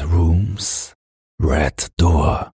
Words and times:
Red 0.00 0.12
Rooms, 0.12 0.94
Red 1.42 1.88
Door. 1.98 2.50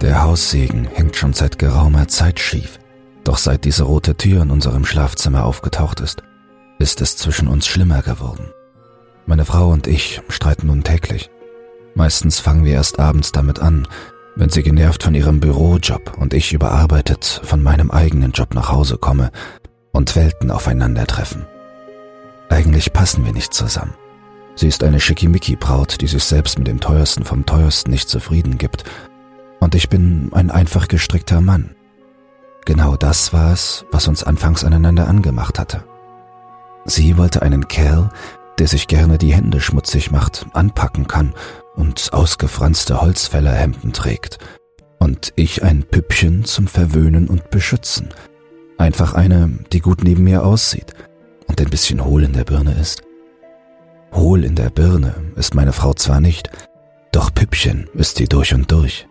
Der 0.00 0.22
Haussegen 0.22 0.86
hängt 0.86 1.16
schon 1.16 1.34
seit 1.34 1.58
geraumer 1.58 2.08
Zeit 2.08 2.40
schief. 2.40 2.78
Doch 3.24 3.36
seit 3.36 3.66
diese 3.66 3.82
rote 3.82 4.16
Tür 4.16 4.42
in 4.42 4.50
unserem 4.50 4.86
Schlafzimmer 4.86 5.44
aufgetaucht 5.44 6.00
ist, 6.00 6.22
ist 6.78 7.02
es 7.02 7.18
zwischen 7.18 7.46
uns 7.46 7.66
schlimmer 7.66 8.00
geworden. 8.00 8.48
Meine 9.26 9.44
Frau 9.44 9.68
und 9.68 9.86
ich 9.86 10.22
streiten 10.28 10.68
nun 10.68 10.82
täglich. 10.82 11.28
Meistens 11.94 12.40
fangen 12.40 12.64
wir 12.64 12.72
erst 12.72 12.98
abends 12.98 13.32
damit 13.32 13.58
an, 13.58 13.86
wenn 14.34 14.48
sie 14.48 14.62
genervt 14.62 15.02
von 15.02 15.14
ihrem 15.14 15.40
Bürojob 15.40 16.16
und 16.18 16.32
ich 16.32 16.54
überarbeitet 16.54 17.42
von 17.44 17.62
meinem 17.62 17.90
eigenen 17.90 18.32
Job 18.32 18.54
nach 18.54 18.70
Hause 18.70 18.96
komme 18.96 19.30
und 19.92 20.16
Welten 20.16 20.50
aufeinandertreffen. 20.50 21.44
Eigentlich 22.54 22.92
passen 22.92 23.24
wir 23.24 23.32
nicht 23.32 23.52
zusammen. 23.52 23.94
Sie 24.54 24.68
ist 24.68 24.84
eine 24.84 25.00
Schickimicki-Braut, 25.00 26.00
die 26.00 26.06
sich 26.06 26.22
selbst 26.22 26.56
mit 26.56 26.68
dem 26.68 26.78
Teuersten 26.78 27.24
vom 27.24 27.44
Teuersten 27.44 27.90
nicht 27.90 28.08
zufrieden 28.08 28.58
gibt. 28.58 28.84
Und 29.58 29.74
ich 29.74 29.88
bin 29.88 30.30
ein 30.32 30.52
einfach 30.52 30.86
gestrickter 30.86 31.40
Mann. 31.40 31.74
Genau 32.64 32.94
das 32.94 33.32
war 33.32 33.52
es, 33.52 33.84
was 33.90 34.06
uns 34.06 34.22
anfangs 34.22 34.62
aneinander 34.62 35.08
angemacht 35.08 35.58
hatte. 35.58 35.82
Sie 36.84 37.18
wollte 37.18 37.42
einen 37.42 37.66
Kerl, 37.66 38.10
der 38.60 38.68
sich 38.68 38.86
gerne 38.86 39.18
die 39.18 39.34
Hände 39.34 39.60
schmutzig 39.60 40.12
macht, 40.12 40.46
anpacken 40.52 41.08
kann 41.08 41.34
und 41.74 42.12
ausgefranste 42.12 43.00
Holzfällerhemden 43.00 43.92
trägt. 43.92 44.38
Und 45.00 45.32
ich 45.34 45.64
ein 45.64 45.82
Püppchen 45.82 46.44
zum 46.44 46.68
Verwöhnen 46.68 47.26
und 47.26 47.50
Beschützen. 47.50 48.14
Einfach 48.78 49.14
eine, 49.14 49.58
die 49.72 49.80
gut 49.80 50.04
neben 50.04 50.22
mir 50.22 50.44
aussieht 50.44 50.94
und 51.46 51.60
ein 51.60 51.70
bisschen 51.70 52.04
hohl 52.04 52.24
in 52.24 52.32
der 52.32 52.44
Birne 52.44 52.74
ist. 52.80 53.02
Hohl 54.12 54.44
in 54.44 54.54
der 54.54 54.70
Birne 54.70 55.14
ist 55.36 55.54
meine 55.54 55.72
Frau 55.72 55.94
zwar 55.94 56.20
nicht, 56.20 56.50
doch 57.12 57.32
Püppchen 57.34 57.88
ist 57.94 58.16
sie 58.16 58.26
durch 58.26 58.54
und 58.54 58.70
durch. 58.70 59.06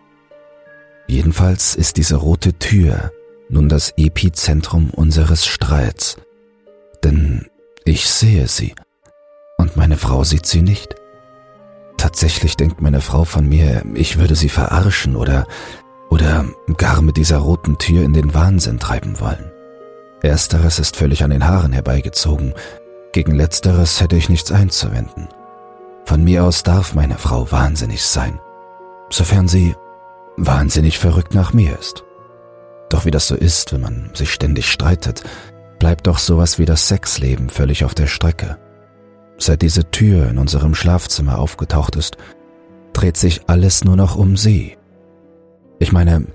Jedenfalls 1.06 1.74
ist 1.74 1.96
diese 1.96 2.16
rote 2.16 2.54
Tür 2.54 3.12
nun 3.48 3.68
das 3.68 3.92
Epizentrum 3.96 4.90
unseres 4.90 5.44
Streits. 5.46 6.16
Denn 7.02 7.46
ich 7.84 8.08
sehe 8.08 8.48
sie 8.48 8.74
und 9.58 9.76
meine 9.76 9.96
Frau 9.96 10.24
sieht 10.24 10.46
sie 10.46 10.62
nicht. 10.62 10.94
Tatsächlich 11.98 12.56
denkt 12.56 12.80
meine 12.80 13.00
Frau 13.00 13.24
von 13.24 13.48
mir, 13.48 13.84
ich 13.94 14.18
würde 14.18 14.34
sie 14.34 14.48
verarschen 14.48 15.16
oder 15.16 15.46
oder 16.10 16.44
gar 16.76 17.02
mit 17.02 17.16
dieser 17.16 17.38
roten 17.38 17.78
Tür 17.78 18.04
in 18.04 18.12
den 18.12 18.34
Wahnsinn 18.34 18.78
treiben 18.78 19.20
wollen. 19.20 19.50
Ersteres 20.24 20.78
ist 20.78 20.96
völlig 20.96 21.22
an 21.22 21.30
den 21.30 21.46
Haaren 21.46 21.72
herbeigezogen, 21.72 22.54
gegen 23.12 23.34
letzteres 23.34 24.00
hätte 24.00 24.16
ich 24.16 24.28
nichts 24.28 24.50
einzuwenden. 24.50 25.28
Von 26.04 26.24
mir 26.24 26.44
aus 26.44 26.62
darf 26.62 26.94
meine 26.94 27.16
Frau 27.16 27.50
wahnsinnig 27.52 28.04
sein, 28.04 28.40
sofern 29.10 29.48
sie 29.48 29.76
wahnsinnig 30.36 30.98
verrückt 30.98 31.34
nach 31.34 31.52
mir 31.52 31.78
ist. 31.78 32.04
Doch 32.88 33.04
wie 33.04 33.10
das 33.10 33.28
so 33.28 33.34
ist, 33.34 33.72
wenn 33.72 33.80
man 33.80 34.10
sich 34.14 34.32
ständig 34.32 34.70
streitet, 34.70 35.22
bleibt 35.78 36.06
doch 36.06 36.18
sowas 36.18 36.58
wie 36.58 36.64
das 36.64 36.88
Sexleben 36.88 37.50
völlig 37.50 37.84
auf 37.84 37.94
der 37.94 38.06
Strecke. 38.06 38.58
Seit 39.38 39.62
diese 39.62 39.90
Tür 39.90 40.28
in 40.28 40.38
unserem 40.38 40.74
Schlafzimmer 40.74 41.38
aufgetaucht 41.38 41.96
ist, 41.96 42.16
dreht 42.92 43.16
sich 43.16 43.42
alles 43.48 43.84
nur 43.84 43.96
noch 43.96 44.16
um 44.16 44.36
sie. 44.36 44.76
Ich 45.78 45.92
meine, 45.92 46.26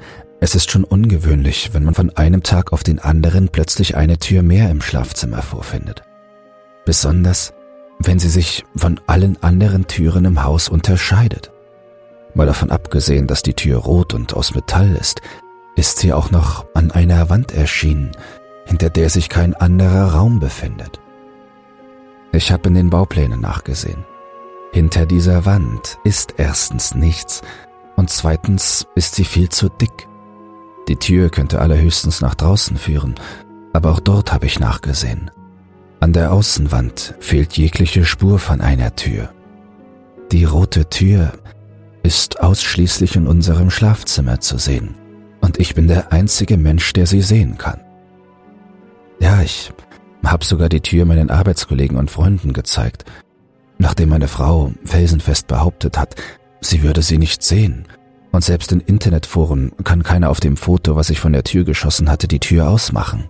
es 0.42 0.56
ist 0.56 0.72
schon 0.72 0.84
ungewöhnlich, 0.84 1.72
wenn 1.74 1.84
man 1.84 1.94
von 1.94 2.16
einem 2.16 2.44
Tag 2.44 2.72
auf 2.72 2.84
den 2.84 3.00
anderen 3.00 3.50
plötzlich 3.50 3.98
eine 3.98 4.18
Tür 4.18 4.42
mehr 4.42 4.70
im 4.70 4.82
Schlafzimmer 4.82 5.42
vorfindet. 5.42 6.04
Besonders, 6.86 7.54
wenn 8.00 8.20
sie 8.20 8.30
sich 8.30 8.64
von 8.76 9.00
allen 9.08 9.42
anderen 9.44 9.88
Türen 9.88 10.26
im 10.26 10.44
Haus 10.44 10.70
unterscheidet. 10.70 11.52
Mal 12.34 12.48
davon 12.48 12.72
abgesehen, 12.72 13.28
dass 13.28 13.42
die 13.42 13.54
Tür 13.54 13.80
rot 13.80 14.14
und 14.14 14.34
aus 14.34 14.56
Metall 14.56 14.96
ist, 14.96 15.22
ist 15.76 16.00
sie 16.00 16.14
auch 16.14 16.32
noch 16.32 16.66
an 16.74 16.92
einer 16.92 17.30
Wand 17.30 17.52
erschienen, 17.52 18.12
hinter 18.66 18.90
der 18.90 19.10
sich 19.10 19.30
kein 19.30 19.54
anderer 19.54 20.14
Raum 20.14 20.40
befindet. 20.40 21.00
Ich 22.32 22.52
habe 22.52 22.70
in 22.70 22.76
den 22.76 22.90
Bauplänen 22.90 23.42
nachgesehen. 23.42 24.06
Hinter 24.72 25.06
dieser 25.06 25.46
Wand 25.46 25.98
ist 26.04 26.36
erstens 26.38 26.94
nichts 26.94 27.42
und 27.96 28.10
zweitens 28.10 28.88
ist 28.96 29.16
sie 29.16 29.26
viel 29.26 29.50
zu 29.50 29.68
dick. 29.68 30.09
Die 30.90 30.96
Tür 30.96 31.30
könnte 31.30 31.62
allerhöchstens 31.62 32.20
nach 32.20 32.34
draußen 32.34 32.76
führen, 32.76 33.14
aber 33.74 33.92
auch 33.92 34.00
dort 34.00 34.34
habe 34.34 34.48
ich 34.48 34.60
nachgesehen. 34.60 35.30
An 36.00 36.14
der 36.14 36.34
Außenwand 36.34 37.14
fehlt 37.20 37.54
jegliche 37.58 38.06
Spur 38.06 38.40
von 38.40 38.60
einer 38.60 38.96
Tür. 38.96 39.30
Die 40.32 40.46
rote 40.46 40.90
Tür 40.90 41.34
ist 42.02 42.42
ausschließlich 42.42 43.16
in 43.16 43.28
unserem 43.28 43.70
Schlafzimmer 43.70 44.40
zu 44.40 44.58
sehen 44.58 44.96
und 45.42 45.60
ich 45.60 45.76
bin 45.76 45.88
der 45.88 46.12
einzige 46.12 46.58
Mensch, 46.58 46.92
der 46.94 47.06
sie 47.06 47.22
sehen 47.22 47.60
kann. 47.60 47.82
Ja, 49.20 49.44
ich 49.44 49.72
hab 50.24 50.44
sogar 50.44 50.70
die 50.70 50.82
Tür 50.82 51.06
meinen 51.06 51.30
Arbeitskollegen 51.30 51.98
und 51.98 52.10
Freunden 52.10 52.52
gezeigt, 52.52 53.06
nachdem 53.78 54.10
meine 54.10 54.28
Frau 54.28 54.72
felsenfest 54.86 55.46
behauptet 55.46 56.00
hat, 56.00 56.16
sie 56.62 56.82
würde 56.82 57.04
sie 57.04 57.20
nicht 57.20 57.44
sehen. 57.44 57.86
Und 58.32 58.44
selbst 58.44 58.72
in 58.72 58.80
Internetforen 58.80 59.72
kann 59.84 60.04
keiner 60.04 60.30
auf 60.30 60.40
dem 60.40 60.56
Foto, 60.56 60.96
was 60.96 61.10
ich 61.10 61.20
von 61.20 61.34
der 61.34 61.44
Tür 61.44 61.64
geschossen 61.64 62.10
hatte, 62.10 62.28
die 62.28 62.40
Tür 62.40 62.70
ausmachen. 62.70 63.30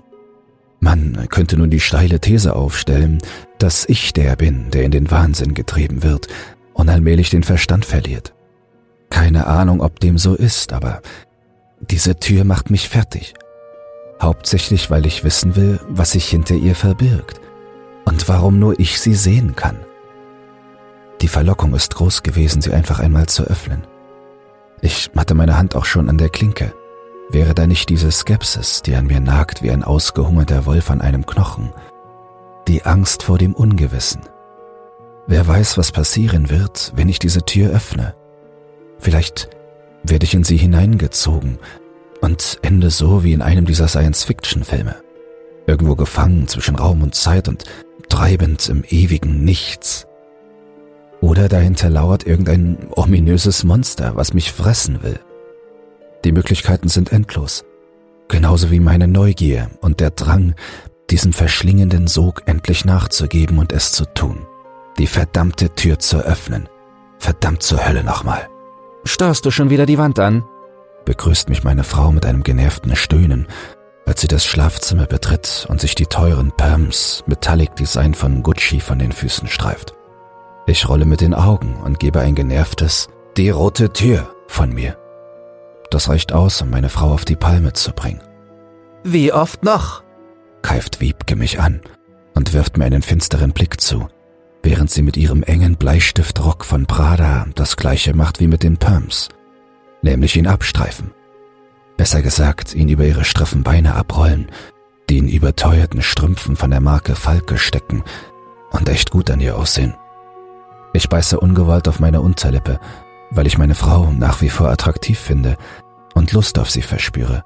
Man 0.82 1.28
könnte 1.30 1.58
nun 1.58 1.70
die 1.70 1.80
steile 1.80 2.20
These 2.20 2.56
aufstellen, 2.56 3.20
dass 3.58 3.88
ich 3.88 4.14
der 4.14 4.36
bin, 4.36 4.72
der 4.72 4.84
in 4.84 4.92
den 4.92 5.12
Wahnsinn 5.12 5.54
getrieben 5.54 6.04
wird 6.04 6.28
und 6.74 6.90
allmählich 6.90 7.30
den 7.30 7.44
Verstand 7.44 7.86
verliert. 7.86 8.34
Keine 9.10 9.48
Ahnung, 9.48 9.82
ob 9.82 10.00
dem 10.00 10.18
so 10.18 10.36
ist, 10.36 10.74
aber 10.74 11.02
diese 11.82 12.18
Tür 12.18 12.44
macht 12.44 12.70
mich 12.70 12.88
fertig 12.90 13.34
hauptsächlich 14.22 14.92
weil 14.92 15.06
ich 15.06 15.24
wissen 15.24 15.56
will, 15.56 15.80
was 15.88 16.12
sich 16.12 16.28
hinter 16.28 16.56
ihr 16.56 16.76
verbirgt 16.76 17.40
und 18.06 18.28
warum 18.28 18.60
nur 18.60 18.80
ich 18.80 19.00
sie 19.00 19.16
sehen 19.16 19.56
kann. 19.56 19.78
Die 21.22 21.28
Verlockung 21.28 21.74
ist 21.74 21.96
groß 21.96 22.24
gewesen, 22.24 22.62
sie 22.62 22.74
einfach 22.74 23.00
einmal 23.00 23.28
zu 23.28 23.44
öffnen. 23.44 23.84
Ich 24.82 25.12
hatte 25.16 25.36
meine 25.36 25.58
Hand 25.58 25.76
auch 25.76 25.86
schon 25.86 26.10
an 26.10 26.18
der 26.18 26.30
Klinke. 26.30 26.74
Wäre 27.30 27.54
da 27.54 27.68
nicht 27.68 27.90
diese 27.90 28.12
Skepsis, 28.12 28.82
die 28.82 28.96
an 28.96 29.08
mir 29.08 29.20
nagt 29.20 29.62
wie 29.62 29.72
ein 29.72 29.84
ausgehungerter 29.84 30.66
Wolf 30.66 30.90
an 30.90 31.02
einem 31.02 31.26
Knochen, 31.26 31.72
die 32.68 32.84
Angst 32.84 33.24
vor 33.24 33.38
dem 33.38 33.54
Ungewissen. 33.54 34.22
Wer 35.28 35.48
weiß, 35.48 35.78
was 35.78 35.92
passieren 35.92 36.50
wird, 36.50 36.92
wenn 36.96 37.08
ich 37.08 37.20
diese 37.20 37.44
Tür 37.44 37.70
öffne. 37.70 38.16
Vielleicht 38.98 39.50
werde 40.04 40.26
ich 40.26 40.34
in 40.34 40.44
sie 40.44 40.58
hineingezogen 40.58 41.60
und 42.22 42.58
ende 42.64 42.90
so 42.90 43.24
wie 43.24 43.34
in 43.34 43.44
einem 43.44 43.66
dieser 43.66 43.88
Science-Fiction-Filme. 43.88 44.96
Irgendwo 45.68 45.96
gefangen 45.96 46.48
zwischen 46.48 46.76
Raum 46.76 47.04
und 47.04 47.14
Zeit 47.14 47.48
und 47.48 47.66
treibend 48.10 48.68
im 48.70 48.84
ewigen 48.90 49.44
Nichts. 49.44 50.08
Oder 51.22 51.50
dahinter 51.50 51.90
lauert 51.90 52.26
irgendein 52.26 52.78
ominöses 52.92 53.64
Monster, 53.64 54.16
was 54.16 54.34
mich 54.34 54.52
fressen 54.52 55.04
will. 55.04 55.20
Die 56.24 56.32
Möglichkeiten 56.32 56.88
sind 56.88 57.12
endlos. 57.12 57.66
Genauso 58.28 58.72
wie 58.72 58.80
meine 58.80 59.08
Neugier 59.08 59.70
und 59.82 60.00
der 60.00 60.12
Drang, 60.12 60.54
diesem 61.10 61.34
verschlingenden 61.34 62.08
Sog 62.08 62.44
endlich 62.46 62.86
nachzugeben 62.86 63.58
und 63.58 63.74
es 63.74 63.92
zu 63.92 64.06
tun. 64.06 64.46
Die 64.98 65.08
verdammte 65.08 65.74
Tür 65.76 66.00
zu 66.00 66.20
öffnen. 66.20 66.70
Verdammt 67.18 67.64
zur 67.64 67.86
Hölle 67.86 68.04
nochmal. 68.04 68.48
Starrst 69.04 69.46
du 69.46 69.52
schon 69.52 69.70
wieder 69.70 69.86
die 69.86 69.98
Wand 69.98 70.20
an? 70.20 70.44
begrüßt 71.06 71.50
mich 71.50 71.64
meine 71.64 71.84
Frau 71.84 72.12
mit 72.12 72.26
einem 72.26 72.44
genervten 72.44 72.96
Stöhnen, 72.96 73.48
als 74.06 74.22
sie 74.22 74.28
das 74.28 74.46
Schlafzimmer 74.46 75.08
betritt 75.08 75.66
und 75.70 75.82
sich 75.82 75.96
die 75.96 76.06
teuren 76.06 76.52
Perms 76.52 77.24
Metallic 77.26 77.76
Design 77.76 78.14
von 78.14 78.44
Gucci 78.44 78.80
von 78.80 79.00
den 79.00 79.12
Füßen 79.12 79.48
streift. 79.48 79.96
Ich 80.70 80.88
rolle 80.88 81.06
mit 81.06 81.22
den 81.22 81.34
Augen 81.34 81.78
und 81.78 82.00
gebe 82.00 82.20
ein 82.20 82.36
genervtes 82.36 83.10
Die 83.38 83.50
rote 83.50 83.92
Tür 83.92 84.30
von 84.48 84.72
mir. 84.72 84.98
Das 85.90 86.10
reicht 86.10 86.32
aus, 86.32 86.62
um 86.62 86.70
meine 86.70 86.90
Frau 86.90 87.12
auf 87.12 87.26
die 87.26 87.36
Palme 87.36 87.74
zu 87.74 87.92
bringen. 87.92 88.22
Wie 89.04 89.34
oft 89.34 89.64
noch? 89.64 90.04
keift 90.62 91.02
Wiebke 91.02 91.36
mich 91.36 91.60
an 91.60 91.82
und 92.36 92.54
wirft 92.54 92.78
mir 92.78 92.86
einen 92.86 93.02
finsteren 93.02 93.52
Blick 93.52 93.82
zu, 93.82 94.10
während 94.62 94.92
sie 94.92 95.02
mit 95.02 95.18
ihrem 95.18 95.42
engen 95.42 95.76
Bleistiftrock 95.76 96.64
von 96.64 96.86
Prada 96.86 97.48
das 97.56 97.76
gleiche 97.76 98.16
macht 98.16 98.40
wie 98.40 98.48
mit 98.48 98.62
den 98.62 98.78
Perms 98.78 99.30
nämlich 100.04 100.36
ihn 100.36 100.48
abstreifen. 100.48 101.12
Besser 101.98 102.22
gesagt, 102.22 102.74
ihn 102.76 102.90
über 102.90 103.06
ihre 103.06 103.26
straffen 103.26 103.64
Beine 103.64 103.96
abrollen, 103.96 104.52
die 105.10 105.18
in 105.18 105.28
überteuerten 105.28 106.04
Strümpfen 106.04 106.56
von 106.56 106.70
der 106.70 106.80
Marke 106.80 107.16
Falke 107.16 107.58
stecken 107.58 108.04
und 108.72 108.88
echt 108.88 109.12
gut 109.12 109.30
an 109.32 109.42
ihr 109.42 109.58
aussehen. 109.58 109.96
Ich 110.94 111.10
beiße 111.10 111.40
ungewollt 111.40 111.88
auf 111.88 112.00
meine 112.00 112.22
Unterlippe, 112.22 112.80
weil 113.32 113.48
ich 113.48 113.58
meine 113.58 113.76
Frau 113.76 114.12
nach 114.12 114.42
wie 114.42 114.50
vor 114.50 114.70
attraktiv 114.70 115.20
finde 115.20 115.56
und 116.16 116.32
Lust 116.32 116.58
auf 116.58 116.70
sie 116.70 116.82
verspüre, 116.82 117.44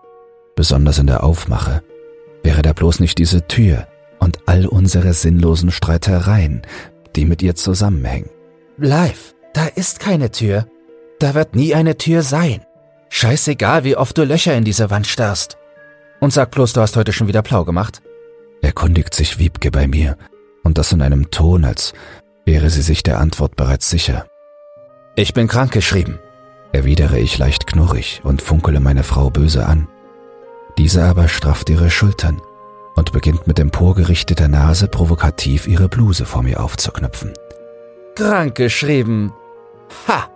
besonders 0.55 0.97
in 0.97 1.07
der 1.07 1.23
Aufmache. 1.23 1.83
Wäre 2.43 2.61
da 2.61 2.73
bloß 2.73 2.99
nicht 2.99 3.17
diese 3.17 3.47
Tür 3.47 3.87
und 4.19 4.39
all 4.45 4.65
unsere 4.65 5.13
sinnlosen 5.13 5.71
Streitereien, 5.71 6.61
die 7.15 7.25
mit 7.25 7.41
ihr 7.41 7.55
zusammenhängen. 7.55 8.29
Live, 8.77 9.35
da 9.53 9.67
ist 9.67 9.99
keine 9.99 10.31
Tür. 10.31 10.65
Da 11.19 11.35
wird 11.35 11.55
nie 11.55 11.75
eine 11.75 11.97
Tür 11.97 12.21
sein. 12.23 12.61
Scheißegal, 13.09 13.83
wie 13.83 13.95
oft 13.95 14.17
du 14.17 14.23
Löcher 14.23 14.55
in 14.55 14.63
diese 14.63 14.89
Wand 14.89 15.07
starrst. 15.07 15.57
Und 16.19 16.33
sag 16.33 16.51
bloß, 16.51 16.73
du 16.73 16.81
hast 16.81 16.95
heute 16.95 17.13
schon 17.13 17.27
wieder 17.27 17.43
Plau 17.43 17.63
gemacht. 17.63 18.01
Erkundigt 18.61 19.13
sich 19.13 19.39
Wiebke 19.39 19.71
bei 19.71 19.87
mir, 19.87 20.17
und 20.63 20.77
das 20.77 20.91
in 20.91 21.01
einem 21.01 21.29
Ton, 21.29 21.65
als 21.65 21.93
wäre 22.45 22.69
sie 22.69 22.81
sich 22.81 23.03
der 23.03 23.19
Antwort 23.19 23.55
bereits 23.55 23.89
sicher. 23.89 24.25
Ich 25.15 25.33
bin 25.33 25.47
krankgeschrieben, 25.47 26.19
erwidere 26.71 27.19
ich 27.19 27.37
leicht 27.37 27.67
knurrig 27.67 28.21
und 28.23 28.41
funkele 28.41 28.79
meine 28.79 29.03
Frau 29.03 29.29
böse 29.29 29.65
an. 29.65 29.87
Diese 30.77 31.03
aber 31.03 31.27
strafft 31.27 31.69
ihre 31.69 31.89
Schultern 31.89 32.41
und 32.95 33.11
beginnt 33.11 33.47
mit 33.47 33.59
emporgerichteter 33.59 34.47
Nase 34.47 34.87
provokativ 34.87 35.67
ihre 35.67 35.87
Bluse 35.87 36.25
vor 36.25 36.43
mir 36.43 36.63
aufzuknüpfen. 36.63 37.33
Krankgeschrieben. 38.15 39.33
Ha! 40.07 40.29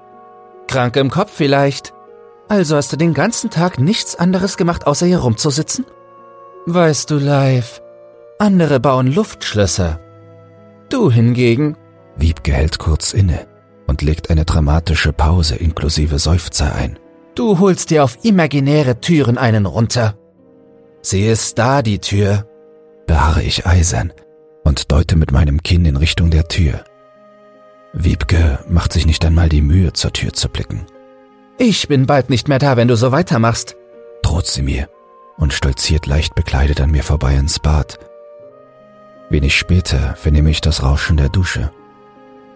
Krank 0.68 0.96
im 0.98 1.10
Kopf 1.10 1.32
vielleicht. 1.34 1.94
Also 2.50 2.76
hast 2.76 2.92
du 2.94 2.98
den 2.98 3.14
ganzen 3.14 3.50
Tag 3.50 3.80
nichts 3.80 4.16
anderes 4.16 4.58
gemacht, 4.58 4.88
außer 4.88 5.06
hier 5.06 5.20
rumzusitzen? 5.20 5.86
Weißt 6.66 7.10
du, 7.10 7.18
Live, 7.18 7.82
andere 8.40 8.80
bauen 8.80 9.08
Luftschlösser. 9.08 10.00
Du 10.90 11.12
hingegen. 11.12 11.78
Wiebke 12.18 12.54
hält 12.54 12.80
kurz 12.80 13.14
inne 13.14 13.48
und 13.88 14.02
legt 14.02 14.30
eine 14.30 14.46
dramatische 14.46 15.14
Pause 15.14 15.56
inklusive 15.56 16.20
Seufzer 16.20 16.76
ein. 16.76 17.00
Du 17.36 17.60
holst 17.60 17.92
dir 17.92 18.04
auf 18.04 18.18
imaginäre 18.24 19.00
Türen 19.00 19.38
einen 19.38 19.66
runter. 19.66 20.18
Sie 21.02 21.26
ist 21.26 21.58
da, 21.58 21.82
die 21.82 22.00
Tür, 22.00 22.48
beharre 23.06 23.44
ich 23.44 23.66
eisern 23.66 24.12
und 24.64 24.92
deute 24.92 25.16
mit 25.16 25.32
meinem 25.32 25.64
Kinn 25.64 25.86
in 25.86 25.96
Richtung 25.96 26.30
der 26.30 26.48
Tür. 26.48 26.84
Wiebke 27.94 28.60
macht 28.68 28.94
sich 28.94 29.06
nicht 29.06 29.24
einmal 29.24 29.50
die 29.50 29.62
Mühe, 29.62 29.94
zur 29.94 30.12
Tür 30.12 30.34
zu 30.34 30.50
blicken. 30.50 30.86
Ich 31.58 31.88
bin 31.88 32.06
bald 32.06 32.30
nicht 32.30 32.48
mehr 32.48 32.60
da, 32.60 32.78
wenn 32.78 32.88
du 32.88 32.96
so 32.96 33.12
weitermachst, 33.12 33.76
droht 34.22 34.46
sie 34.48 34.62
mir 34.62 34.90
und 35.38 35.54
stolziert 35.54 36.06
leicht 36.06 36.36
bekleidet 36.36 36.82
an 36.82 36.92
mir 36.92 37.04
vorbei 37.04 37.36
ins 37.36 37.60
Bad. 37.60 38.00
Wenig 39.30 39.56
später 39.56 40.16
vernehme 40.16 40.50
ich 40.50 40.62
das 40.62 40.84
Rauschen 40.84 41.18
der 41.18 41.30
Dusche. 41.30 41.72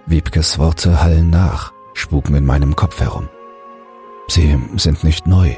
Wiebkes 0.05 0.57
Worte 0.59 1.01
hallen 1.01 1.29
nach, 1.29 1.73
spuken 1.93 2.35
in 2.35 2.45
meinem 2.45 2.75
Kopf 2.75 2.99
herum. 2.99 3.29
Sie 4.27 4.57
sind 4.77 5.03
nicht 5.03 5.27
neu. 5.27 5.55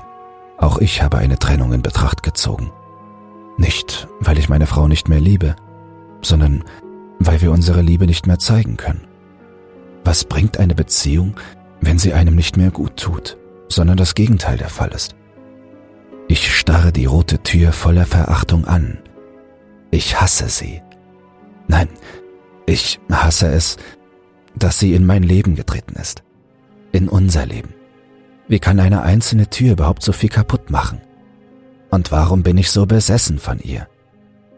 Auch 0.58 0.80
ich 0.80 1.02
habe 1.02 1.18
eine 1.18 1.40
Trennung 1.40 1.74
in 1.74 1.82
Betracht 1.82 2.24
gezogen. 2.24 2.72
Nicht, 3.58 4.08
weil 4.20 4.38
ich 4.38 4.50
meine 4.50 4.66
Frau 4.66 4.88
nicht 4.88 5.10
mehr 5.10 5.20
liebe, 5.20 5.56
sondern 6.22 6.64
weil 7.20 7.42
wir 7.42 7.52
unsere 7.52 7.82
Liebe 7.82 8.06
nicht 8.06 8.28
mehr 8.28 8.40
zeigen 8.40 8.78
können. 8.78 9.08
Was 10.04 10.26
bringt 10.26 10.58
eine 10.58 10.76
Beziehung, 10.76 11.36
wenn 11.82 12.00
sie 12.00 12.14
einem 12.14 12.36
nicht 12.36 12.58
mehr 12.58 12.72
gut 12.72 12.98
tut, 12.98 13.38
sondern 13.70 13.98
das 13.98 14.16
Gegenteil 14.16 14.58
der 14.58 14.70
Fall 14.70 14.90
ist? 14.90 15.16
Ich 16.28 16.56
starre 16.56 16.92
die 16.92 17.06
rote 17.06 17.44
Tür 17.44 17.74
voller 17.74 18.06
Verachtung 18.06 18.66
an. 18.66 19.00
Ich 19.92 20.20
hasse 20.20 20.50
sie. 20.50 20.82
Nein, 21.68 21.90
ich 22.66 23.00
hasse 23.12 23.48
es, 23.48 23.78
dass 24.56 24.80
sie 24.80 24.94
in 24.94 25.06
mein 25.06 25.24
Leben 25.24 25.56
getreten 25.56 25.96
ist. 25.96 26.24
In 26.92 27.10
unser 27.10 27.46
Leben. 27.46 27.74
Wie 28.48 28.60
kann 28.60 28.80
eine 28.80 29.02
einzelne 29.02 29.50
Tür 29.50 29.74
überhaupt 29.74 30.04
so 30.04 30.12
viel 30.12 30.30
kaputt 30.30 30.70
machen? 30.70 31.02
Und 31.90 32.12
warum 32.12 32.44
bin 32.44 32.58
ich 32.58 32.72
so 32.72 32.86
besessen 32.86 33.40
von 33.40 33.60
ihr? 33.60 33.88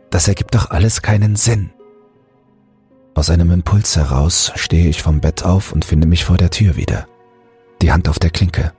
Das 0.09 0.27
ergibt 0.27 0.55
doch 0.55 0.71
alles 0.71 1.01
keinen 1.01 1.35
Sinn. 1.35 1.71
Aus 3.13 3.29
einem 3.29 3.51
Impuls 3.51 3.95
heraus 3.95 4.51
stehe 4.55 4.89
ich 4.89 5.01
vom 5.01 5.21
Bett 5.21 5.43
auf 5.43 5.71
und 5.71 5.85
finde 5.85 6.07
mich 6.07 6.25
vor 6.25 6.37
der 6.37 6.49
Tür 6.49 6.75
wieder. 6.75 7.07
Die 7.81 7.91
Hand 7.91 8.09
auf 8.09 8.19
der 8.19 8.29
Klinke. 8.29 8.73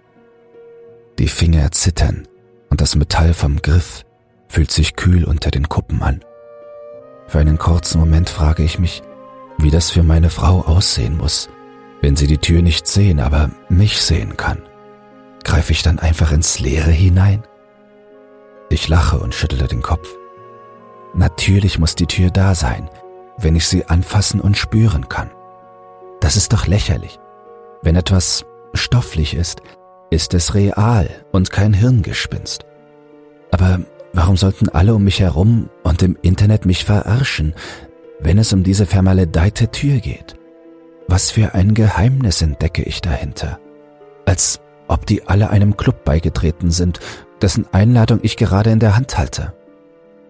Die 1.18 1.28
Finger 1.28 1.70
zittern 1.72 2.28
und 2.68 2.80
das 2.80 2.96
Metall 2.96 3.32
vom 3.32 3.62
Griff 3.62 4.04
fühlt 4.48 4.70
sich 4.70 4.96
kühl 4.96 5.24
unter 5.24 5.50
den 5.50 5.68
Kuppen 5.68 6.02
an. 6.02 6.22
Für 7.26 7.38
einen 7.38 7.58
kurzen 7.58 7.98
Moment 7.98 8.28
frage 8.28 8.62
ich 8.62 8.78
mich, 8.78 9.02
wie 9.58 9.70
das 9.70 9.90
für 9.90 10.02
meine 10.02 10.30
Frau 10.30 10.62
aussehen 10.62 11.16
muss, 11.16 11.48
wenn 12.02 12.16
sie 12.16 12.26
die 12.26 12.38
Tür 12.38 12.62
nicht 12.62 12.86
sehen, 12.86 13.20
aber 13.20 13.50
mich 13.68 14.00
sehen 14.00 14.36
kann. 14.36 14.62
Greife 15.44 15.72
ich 15.72 15.82
dann 15.82 15.98
einfach 15.98 16.32
ins 16.32 16.58
Leere 16.58 16.90
hinein? 16.90 17.44
Ich 18.68 18.88
lache 18.88 19.18
und 19.18 19.34
schüttle 19.34 19.68
den 19.68 19.82
Kopf. 19.82 20.08
Natürlich 21.14 21.78
muss 21.78 21.94
die 21.94 22.06
Tür 22.06 22.30
da 22.30 22.54
sein, 22.54 22.90
wenn 23.38 23.56
ich 23.56 23.66
sie 23.68 23.86
anfassen 23.86 24.40
und 24.40 24.56
spüren 24.56 25.08
kann. 25.08 25.30
Das 26.20 26.36
ist 26.36 26.52
doch 26.52 26.66
lächerlich. 26.66 27.18
Wenn 27.82 27.96
etwas 27.96 28.44
stofflich 28.74 29.34
ist, 29.34 29.62
ist 30.10 30.34
es 30.34 30.54
real 30.54 31.08
und 31.32 31.50
kein 31.50 31.72
Hirngespinst. 31.72 32.64
Aber 33.50 33.80
warum 34.12 34.36
sollten 34.36 34.68
alle 34.68 34.94
um 34.94 35.04
mich 35.04 35.20
herum 35.20 35.70
und 35.82 36.02
im 36.02 36.18
Internet 36.22 36.66
mich 36.66 36.84
verarschen, 36.84 37.54
wenn 38.18 38.38
es 38.38 38.52
um 38.52 38.62
diese 38.62 38.86
vermaledeite 38.86 39.68
Tür 39.70 39.98
geht? 39.98 40.36
Was 41.08 41.30
für 41.30 41.54
ein 41.54 41.74
Geheimnis 41.74 42.42
entdecke 42.42 42.82
ich 42.82 43.00
dahinter? 43.00 43.58
Als 44.24 44.60
ob 44.88 45.06
die 45.06 45.26
alle 45.26 45.50
einem 45.50 45.76
Club 45.76 46.04
beigetreten 46.04 46.70
sind, 46.70 47.00
dessen 47.40 47.66
Einladung 47.72 48.20
ich 48.22 48.36
gerade 48.36 48.70
in 48.70 48.78
der 48.78 48.96
Hand 48.96 49.18
halte. 49.18 49.52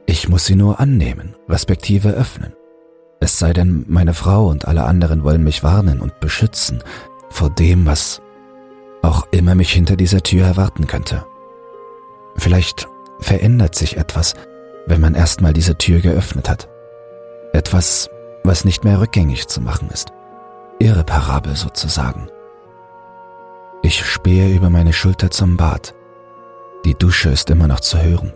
Ich 0.07 0.29
muss 0.29 0.45
sie 0.45 0.55
nur 0.55 0.81
annehmen, 0.81 1.35
respektive 1.49 2.11
öffnen. 2.11 2.53
Es 3.21 3.39
sei 3.39 3.53
denn, 3.53 3.85
meine 3.89 4.15
Frau 4.15 4.49
und 4.49 4.69
alle 4.69 4.85
anderen 4.85 5.25
wollen 5.25 5.43
mich 5.43 5.63
warnen 5.63 6.01
und 6.01 6.21
beschützen 6.21 6.83
vor 7.31 7.51
dem, 7.51 7.87
was 7.87 8.21
auch 9.03 9.27
immer 9.31 9.55
mich 9.55 9.73
hinter 9.73 9.97
dieser 9.97 10.23
Tür 10.23 10.47
erwarten 10.47 10.87
könnte. 10.87 11.25
Vielleicht 12.37 12.89
verändert 13.19 13.75
sich 13.75 13.97
etwas, 13.97 14.35
wenn 14.87 15.01
man 15.01 15.15
erstmal 15.15 15.53
diese 15.53 15.77
Tür 15.77 16.01
geöffnet 16.01 16.49
hat. 16.49 16.69
Etwas, 17.57 18.11
was 18.45 18.67
nicht 18.67 18.85
mehr 18.85 19.01
rückgängig 19.01 19.49
zu 19.49 19.63
machen 19.63 19.89
ist. 19.91 20.13
Irreparabel 20.79 21.57
sozusagen. 21.57 22.29
Ich 23.83 24.05
spähe 24.05 24.55
über 24.55 24.69
meine 24.69 24.93
Schulter 24.93 25.31
zum 25.31 25.57
Bad. 25.57 25.95
Die 26.85 26.93
Dusche 26.93 27.31
ist 27.31 27.49
immer 27.49 27.67
noch 27.67 27.81
zu 27.81 27.99
hören. 27.99 28.35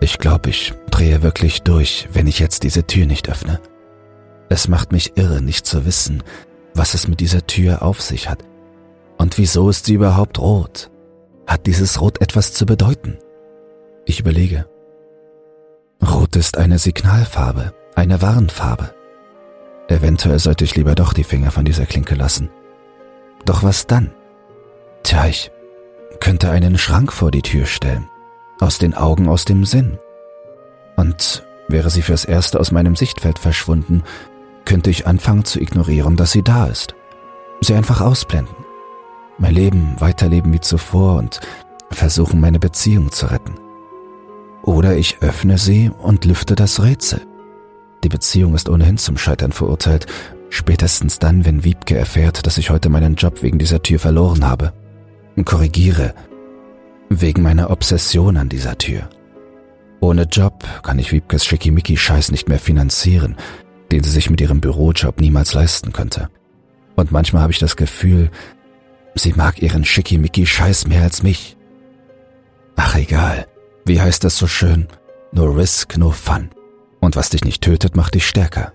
Ich 0.00 0.16
glaube, 0.16 0.48
ich 0.48 0.72
drehe 0.90 1.22
wirklich 1.22 1.60
durch, 1.60 2.08
wenn 2.14 2.26
ich 2.26 2.38
jetzt 2.38 2.62
diese 2.62 2.86
Tür 2.86 3.04
nicht 3.04 3.28
öffne. 3.28 3.60
Es 4.48 4.66
macht 4.66 4.92
mich 4.92 5.18
irre, 5.18 5.42
nicht 5.42 5.66
zu 5.66 5.84
wissen, 5.84 6.22
was 6.72 6.94
es 6.94 7.08
mit 7.08 7.20
dieser 7.20 7.46
Tür 7.46 7.82
auf 7.82 8.00
sich 8.00 8.30
hat. 8.30 8.42
Und 9.18 9.36
wieso 9.36 9.68
ist 9.68 9.84
sie 9.84 9.92
überhaupt 9.92 10.38
rot? 10.38 10.90
Hat 11.46 11.66
dieses 11.66 12.00
Rot 12.00 12.22
etwas 12.22 12.54
zu 12.54 12.64
bedeuten? 12.64 13.18
Ich 14.06 14.20
überlege. 14.20 14.64
Rot 16.02 16.34
ist 16.36 16.56
eine 16.56 16.78
Signalfarbe, 16.78 17.74
eine 17.94 18.22
Warnfarbe. 18.22 18.94
Eventuell 19.88 20.38
sollte 20.38 20.64
ich 20.64 20.74
lieber 20.74 20.94
doch 20.94 21.12
die 21.12 21.24
Finger 21.24 21.50
von 21.50 21.64
dieser 21.64 21.86
Klinke 21.86 22.14
lassen. 22.14 22.50
Doch 23.44 23.62
was 23.62 23.86
dann? 23.86 24.12
Tja, 25.02 25.26
ich 25.26 25.50
könnte 26.20 26.50
einen 26.50 26.78
Schrank 26.78 27.12
vor 27.12 27.30
die 27.30 27.42
Tür 27.42 27.66
stellen. 27.66 28.08
Aus 28.60 28.78
den 28.78 28.94
Augen, 28.94 29.28
aus 29.28 29.44
dem 29.44 29.64
Sinn. 29.64 29.98
Und 30.96 31.44
wäre 31.68 31.90
sie 31.90 32.02
fürs 32.02 32.24
Erste 32.24 32.60
aus 32.60 32.70
meinem 32.70 32.96
Sichtfeld 32.96 33.38
verschwunden, 33.38 34.04
könnte 34.64 34.90
ich 34.90 35.06
anfangen 35.06 35.44
zu 35.44 35.60
ignorieren, 35.60 36.16
dass 36.16 36.32
sie 36.32 36.42
da 36.42 36.66
ist. 36.66 36.94
Sie 37.60 37.74
einfach 37.74 38.00
ausblenden. 38.00 38.54
Mein 39.38 39.54
Leben 39.54 39.96
weiterleben 39.98 40.52
wie 40.52 40.60
zuvor 40.60 41.18
und 41.18 41.40
versuchen, 41.90 42.40
meine 42.40 42.60
Beziehung 42.60 43.10
zu 43.10 43.26
retten. 43.26 43.54
Oder 44.62 44.96
ich 44.96 45.18
öffne 45.20 45.58
sie 45.58 45.90
und 45.90 46.24
lüfte 46.24 46.54
das 46.54 46.82
Rätsel. 46.82 47.26
Die 48.04 48.08
Beziehung 48.08 48.54
ist 48.54 48.68
ohnehin 48.68 48.98
zum 48.98 49.16
Scheitern 49.16 49.52
verurteilt, 49.52 50.06
spätestens 50.50 51.18
dann, 51.18 51.44
wenn 51.44 51.64
Wiebke 51.64 51.96
erfährt, 51.96 52.46
dass 52.46 52.58
ich 52.58 52.70
heute 52.70 52.88
meinen 52.88 53.14
Job 53.14 53.42
wegen 53.42 53.58
dieser 53.58 53.82
Tür 53.82 53.98
verloren 53.98 54.44
habe 54.46 54.72
korrigiere, 55.44 56.14
wegen 57.08 57.42
meiner 57.42 57.70
Obsession 57.70 58.36
an 58.36 58.48
dieser 58.48 58.78
Tür. 58.78 59.08
Ohne 60.00 60.22
Job 60.24 60.64
kann 60.82 60.98
ich 60.98 61.12
Wiebkes 61.12 61.44
Schickimicki-Scheiß 61.46 62.30
nicht 62.30 62.48
mehr 62.48 62.58
finanzieren, 62.58 63.36
den 63.90 64.02
sie 64.02 64.10
sich 64.10 64.30
mit 64.30 64.40
ihrem 64.40 64.60
Bürojob 64.60 65.20
niemals 65.20 65.54
leisten 65.54 65.92
könnte. 65.92 66.28
Und 66.96 67.12
manchmal 67.12 67.42
habe 67.42 67.52
ich 67.52 67.58
das 67.58 67.76
Gefühl, 67.76 68.30
sie 69.14 69.32
mag 69.34 69.62
ihren 69.62 69.84
Schickimicki-Scheiß 69.84 70.88
mehr 70.88 71.02
als 71.02 71.22
mich. 71.22 71.56
Ach 72.76 72.96
egal, 72.96 73.46
wie 73.84 74.00
heißt 74.00 74.24
das 74.24 74.36
so 74.36 74.46
schön? 74.46 74.88
No 75.32 75.44
risk, 75.44 75.96
no 75.96 76.10
fun. 76.10 76.50
Und 77.02 77.14
was 77.16 77.28
dich 77.28 77.44
nicht 77.44 77.62
tötet, 77.62 77.96
macht 77.96 78.14
dich 78.14 78.26
stärker. 78.26 78.72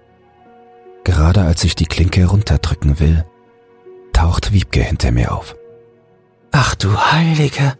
Gerade 1.04 1.42
als 1.42 1.64
ich 1.64 1.74
die 1.74 1.88
Klinke 1.88 2.28
runterdrücken 2.28 3.00
will, 3.00 3.26
taucht 4.14 4.54
Wiebke 4.54 4.84
hinter 4.84 5.12
mir 5.12 5.32
auf. 5.32 5.56
Ach 6.52 6.76
du 6.76 6.96
Heilige, 6.96 7.74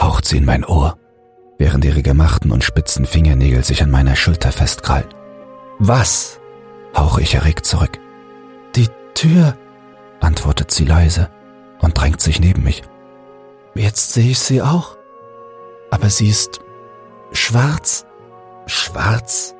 haucht 0.00 0.24
sie 0.24 0.38
in 0.38 0.44
mein 0.44 0.64
Ohr, 0.64 0.98
während 1.58 1.84
ihre 1.84 2.02
gemachten 2.02 2.50
und 2.50 2.64
spitzen 2.64 3.06
Fingernägel 3.06 3.62
sich 3.62 3.80
an 3.84 3.92
meiner 3.92 4.16
Schulter 4.16 4.50
festkrallen. 4.50 5.14
Was? 5.78 6.40
hauche 6.96 7.22
ich 7.22 7.34
erregt 7.34 7.66
zurück. 7.66 8.00
Tür, 9.16 9.56
antwortet 10.20 10.70
sie 10.70 10.84
leise 10.84 11.30
und 11.80 11.98
drängt 11.98 12.20
sich 12.20 12.38
neben 12.38 12.62
mich. 12.62 12.82
Jetzt 13.74 14.12
sehe 14.12 14.32
ich 14.32 14.38
sie 14.38 14.60
auch. 14.60 14.98
Aber 15.90 16.10
sie 16.10 16.28
ist 16.28 16.60
schwarz. 17.32 18.04
Schwarz? 18.66 19.55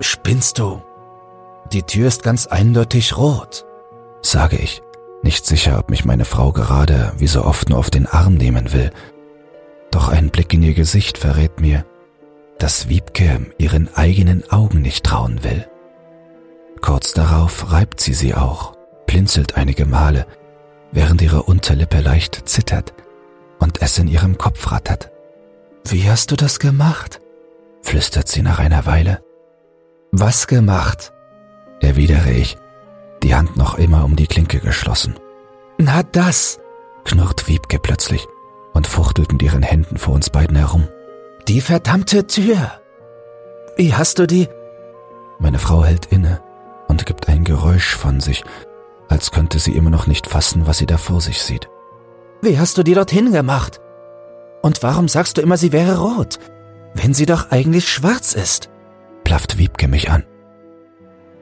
Spinnst 0.00 0.58
du? 0.58 0.82
Die 1.72 1.82
Tür 1.82 2.08
ist 2.08 2.22
ganz 2.22 2.46
eindeutig 2.46 3.16
rot, 3.16 3.66
sage 4.22 4.56
ich, 4.56 4.82
nicht 5.22 5.44
sicher, 5.44 5.78
ob 5.78 5.90
mich 5.90 6.06
meine 6.06 6.24
Frau 6.24 6.52
gerade 6.52 7.12
wie 7.18 7.26
so 7.26 7.44
oft 7.44 7.68
nur 7.68 7.78
auf 7.78 7.90
den 7.90 8.06
Arm 8.06 8.34
nehmen 8.34 8.72
will. 8.72 8.90
Doch 9.90 10.08
ein 10.08 10.30
Blick 10.30 10.54
in 10.54 10.62
ihr 10.62 10.72
Gesicht 10.72 11.18
verrät 11.18 11.60
mir, 11.60 11.84
dass 12.58 12.88
Wiebke 12.88 13.46
ihren 13.58 13.94
eigenen 13.94 14.50
Augen 14.50 14.80
nicht 14.80 15.04
trauen 15.04 15.44
will. 15.44 15.68
Kurz 16.80 17.12
darauf 17.12 17.70
reibt 17.70 18.00
sie 18.00 18.14
sie 18.14 18.34
auch, 18.34 18.76
blinzelt 19.06 19.56
einige 19.56 19.84
Male, 19.84 20.26
während 20.92 21.20
ihre 21.20 21.42
Unterlippe 21.42 22.00
leicht 22.00 22.48
zittert 22.48 22.94
und 23.58 23.82
es 23.82 23.98
in 23.98 24.08
ihrem 24.08 24.38
Kopf 24.38 24.72
rattert. 24.72 25.10
Wie 25.84 26.08
hast 26.08 26.30
du 26.30 26.36
das 26.36 26.58
gemacht? 26.58 27.20
flüstert 27.82 28.28
sie 28.28 28.42
nach 28.42 28.58
einer 28.58 28.86
Weile. 28.86 29.22
Was 30.12 30.48
gemacht? 30.48 31.12
erwidere 31.80 32.32
ich, 32.32 32.58
die 33.22 33.34
Hand 33.34 33.56
noch 33.56 33.76
immer 33.78 34.04
um 34.04 34.16
die 34.16 34.26
Klinke 34.26 34.58
geschlossen. 34.58 35.14
Na 35.78 36.02
das, 36.02 36.58
knurrt 37.04 37.46
Wiebke 37.46 37.78
plötzlich 37.78 38.26
und 38.72 38.86
fuchtelt 38.86 39.32
mit 39.32 39.42
ihren 39.42 39.62
Händen 39.62 39.98
vor 39.98 40.14
uns 40.14 40.30
beiden 40.30 40.56
herum. 40.56 40.88
Die 41.46 41.60
verdammte 41.60 42.26
Tür. 42.26 42.72
Wie 43.76 43.94
hast 43.94 44.18
du 44.18 44.26
die? 44.26 44.48
Meine 45.38 45.58
Frau 45.58 45.84
hält 45.84 46.06
inne 46.06 46.42
und 46.88 47.06
gibt 47.06 47.28
ein 47.28 47.44
Geräusch 47.44 47.94
von 47.94 48.20
sich, 48.20 48.42
als 49.08 49.30
könnte 49.30 49.58
sie 49.58 49.76
immer 49.76 49.90
noch 49.90 50.06
nicht 50.06 50.26
fassen, 50.26 50.66
was 50.66 50.78
sie 50.78 50.86
da 50.86 50.98
vor 50.98 51.20
sich 51.20 51.40
sieht. 51.40 51.68
Wie 52.42 52.58
hast 52.58 52.76
du 52.76 52.82
die 52.82 52.94
dorthin 52.94 53.32
gemacht? 53.32 53.80
Und 54.60 54.82
warum 54.82 55.08
sagst 55.08 55.36
du 55.36 55.40
immer, 55.40 55.56
sie 55.56 55.72
wäre 55.72 55.98
rot, 55.98 56.38
wenn 56.94 57.14
sie 57.14 57.26
doch 57.26 57.50
eigentlich 57.50 57.88
schwarz 57.88 58.34
ist? 58.34 58.70
Plafft 59.30 59.58
Wiebke 59.58 59.86
mich 59.86 60.10
an. 60.10 60.24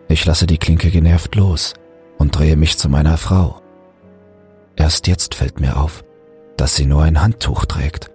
Ich 0.09 0.27
lasse 0.27 0.47
die 0.47 0.59
Klinke 0.59 0.91
genervt 0.91 1.35
los 1.37 1.73
und 2.19 2.37
drehe 2.37 2.55
mich 2.55 2.77
zu 2.77 2.91
meiner 2.91 3.17
Frau. 3.17 3.63
Erst 4.77 5.07
jetzt 5.07 5.35
fällt 5.35 5.59
mir 5.59 5.79
auf, 5.79 6.05
dass 6.59 6.77
sie 6.77 6.85
nur 6.85 7.03
ein 7.03 7.23
Handtuch 7.23 7.65
trägt 7.65 8.11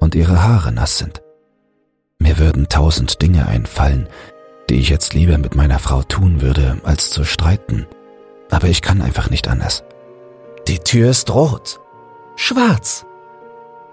und 0.00 0.14
ihre 0.14 0.42
Haare 0.42 0.72
nass 0.72 0.96
sind. 0.96 1.20
Mir 2.18 2.38
würden 2.38 2.70
tausend 2.70 3.20
Dinge 3.20 3.46
einfallen, 3.46 4.08
die 4.70 4.76
ich 4.76 4.88
jetzt 4.88 5.12
lieber 5.12 5.36
mit 5.36 5.54
meiner 5.54 5.78
Frau 5.78 6.02
tun 6.02 6.40
würde, 6.40 6.78
als 6.84 7.10
zu 7.10 7.24
streiten, 7.24 7.86
aber 8.50 8.68
ich 8.68 8.80
kann 8.80 9.02
einfach 9.02 9.28
nicht 9.28 9.46
anders. 9.46 9.84
Die 10.68 10.78
Tür 10.78 11.10
ist 11.10 11.30
rot. 11.34 11.80
Schwarz. 12.36 13.04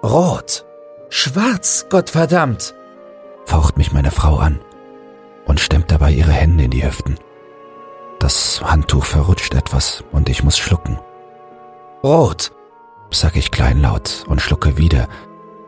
Rot. 0.01 0.63
Schwarz, 1.09 1.87
Gottverdammt. 1.89 2.73
faucht 3.45 3.77
mich 3.77 3.91
meine 3.91 4.11
Frau 4.11 4.37
an 4.37 4.61
und 5.45 5.59
stemmt 5.59 5.91
dabei 5.91 6.11
ihre 6.11 6.31
Hände 6.31 6.65
in 6.65 6.71
die 6.71 6.85
Hüften. 6.85 7.15
Das 8.19 8.61
Handtuch 8.61 9.05
verrutscht 9.05 9.53
etwas 9.53 10.03
und 10.11 10.29
ich 10.29 10.43
muss 10.43 10.57
schlucken. 10.57 10.99
Rot, 12.03 12.51
sag 13.11 13.35
ich 13.35 13.51
kleinlaut 13.51 14.23
und 14.27 14.41
schlucke 14.41 14.77
wieder, 14.77 15.07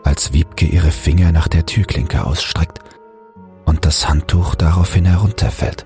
als 0.04 0.34
Wiebke 0.34 0.66
ihre 0.66 0.92
Finger 0.92 1.32
nach 1.32 1.48
der 1.48 1.66
Türklinke 1.66 2.26
ausstreckt 2.26 2.80
und 3.66 3.86
das 3.86 4.08
Handtuch 4.08 4.56
daraufhin 4.56 5.06
herunterfällt. 5.06 5.86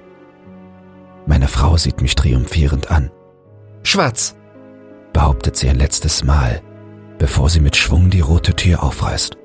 Meine 1.25 1.47
Frau 1.47 1.77
sieht 1.77 2.01
mich 2.01 2.15
triumphierend 2.15 2.91
an. 2.91 3.11
Schwarz, 3.83 4.35
behauptet 5.13 5.57
sie 5.57 5.69
ein 5.69 5.77
letztes 5.77 6.23
Mal, 6.23 6.61
bevor 7.17 7.49
sie 7.49 7.59
mit 7.59 7.75
Schwung 7.75 8.09
die 8.09 8.21
rote 8.21 8.55
Tür 8.55 8.83
aufreißt. 8.83 9.37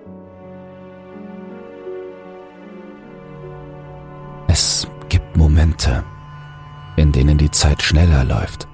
Es 4.58 4.88
gibt 5.10 5.36
Momente, 5.36 6.02
in 6.96 7.12
denen 7.12 7.36
die 7.36 7.50
Zeit 7.50 7.82
schneller 7.82 8.24
läuft. 8.24 8.66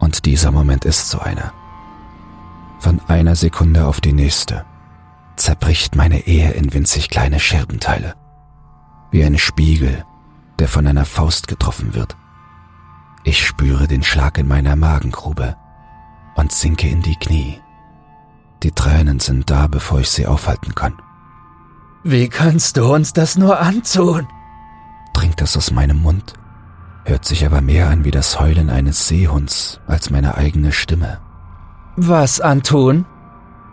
Und 0.00 0.26
dieser 0.26 0.50
Moment 0.50 0.84
ist 0.84 1.10
so 1.10 1.20
einer. 1.20 1.52
Von 2.80 3.00
einer 3.06 3.36
Sekunde 3.36 3.86
auf 3.86 4.00
die 4.00 4.12
nächste 4.12 4.64
zerbricht 5.36 5.94
meine 5.94 6.26
Ehe 6.26 6.50
in 6.54 6.74
winzig 6.74 7.08
kleine 7.08 7.38
Scherbenteile. 7.38 8.16
Wie 9.12 9.24
ein 9.24 9.38
Spiegel, 9.38 10.04
der 10.58 10.66
von 10.66 10.88
einer 10.88 11.04
Faust 11.04 11.46
getroffen 11.46 11.94
wird. 11.94 12.16
Ich 13.22 13.46
spüre 13.46 13.86
den 13.86 14.02
Schlag 14.02 14.38
in 14.38 14.48
meiner 14.48 14.74
Magengrube 14.74 15.56
und 16.34 16.50
sinke 16.50 16.88
in 16.88 17.00
die 17.00 17.14
Knie. 17.14 17.60
Die 18.64 18.72
Tränen 18.72 19.20
sind 19.20 19.50
da, 19.50 19.68
bevor 19.68 20.00
ich 20.00 20.10
sie 20.10 20.26
aufhalten 20.26 20.74
kann. 20.74 21.00
Wie 22.02 22.28
kannst 22.28 22.76
du 22.76 22.92
uns 22.92 23.12
das 23.12 23.38
nur 23.38 23.60
antun? 23.60 24.26
Dringt 25.12 25.40
es 25.42 25.56
aus 25.56 25.70
meinem 25.70 25.98
Mund 25.98 26.34
hört 27.04 27.24
sich 27.24 27.44
aber 27.44 27.60
mehr 27.60 27.88
an 27.88 28.04
wie 28.04 28.10
das 28.10 28.40
Heulen 28.40 28.70
eines 28.70 29.08
Seehunds 29.08 29.80
als 29.86 30.10
meine 30.10 30.36
eigene 30.36 30.72
Stimme. 30.72 31.18
Was 31.96 32.40
antun? 32.40 33.04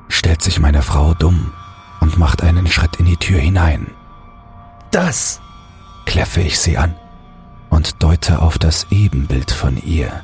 stellt 0.10 0.42
sich 0.42 0.60
meine 0.60 0.82
Frau 0.82 1.14
dumm 1.14 1.52
und 2.00 2.18
macht 2.18 2.42
einen 2.42 2.68
Schritt 2.68 2.96
in 2.96 3.06
die 3.06 3.18
Tür 3.18 3.40
hinein. 3.40 3.92
Das, 4.92 5.42
kläffe 6.06 6.42
ich 6.42 6.60
sie 6.60 6.78
an 6.78 6.96
und 7.70 8.02
deute 8.02 8.42
auf 8.42 8.58
das 8.58 8.88
Ebenbild 8.90 9.52
von 9.52 9.78
ihr. 9.78 10.24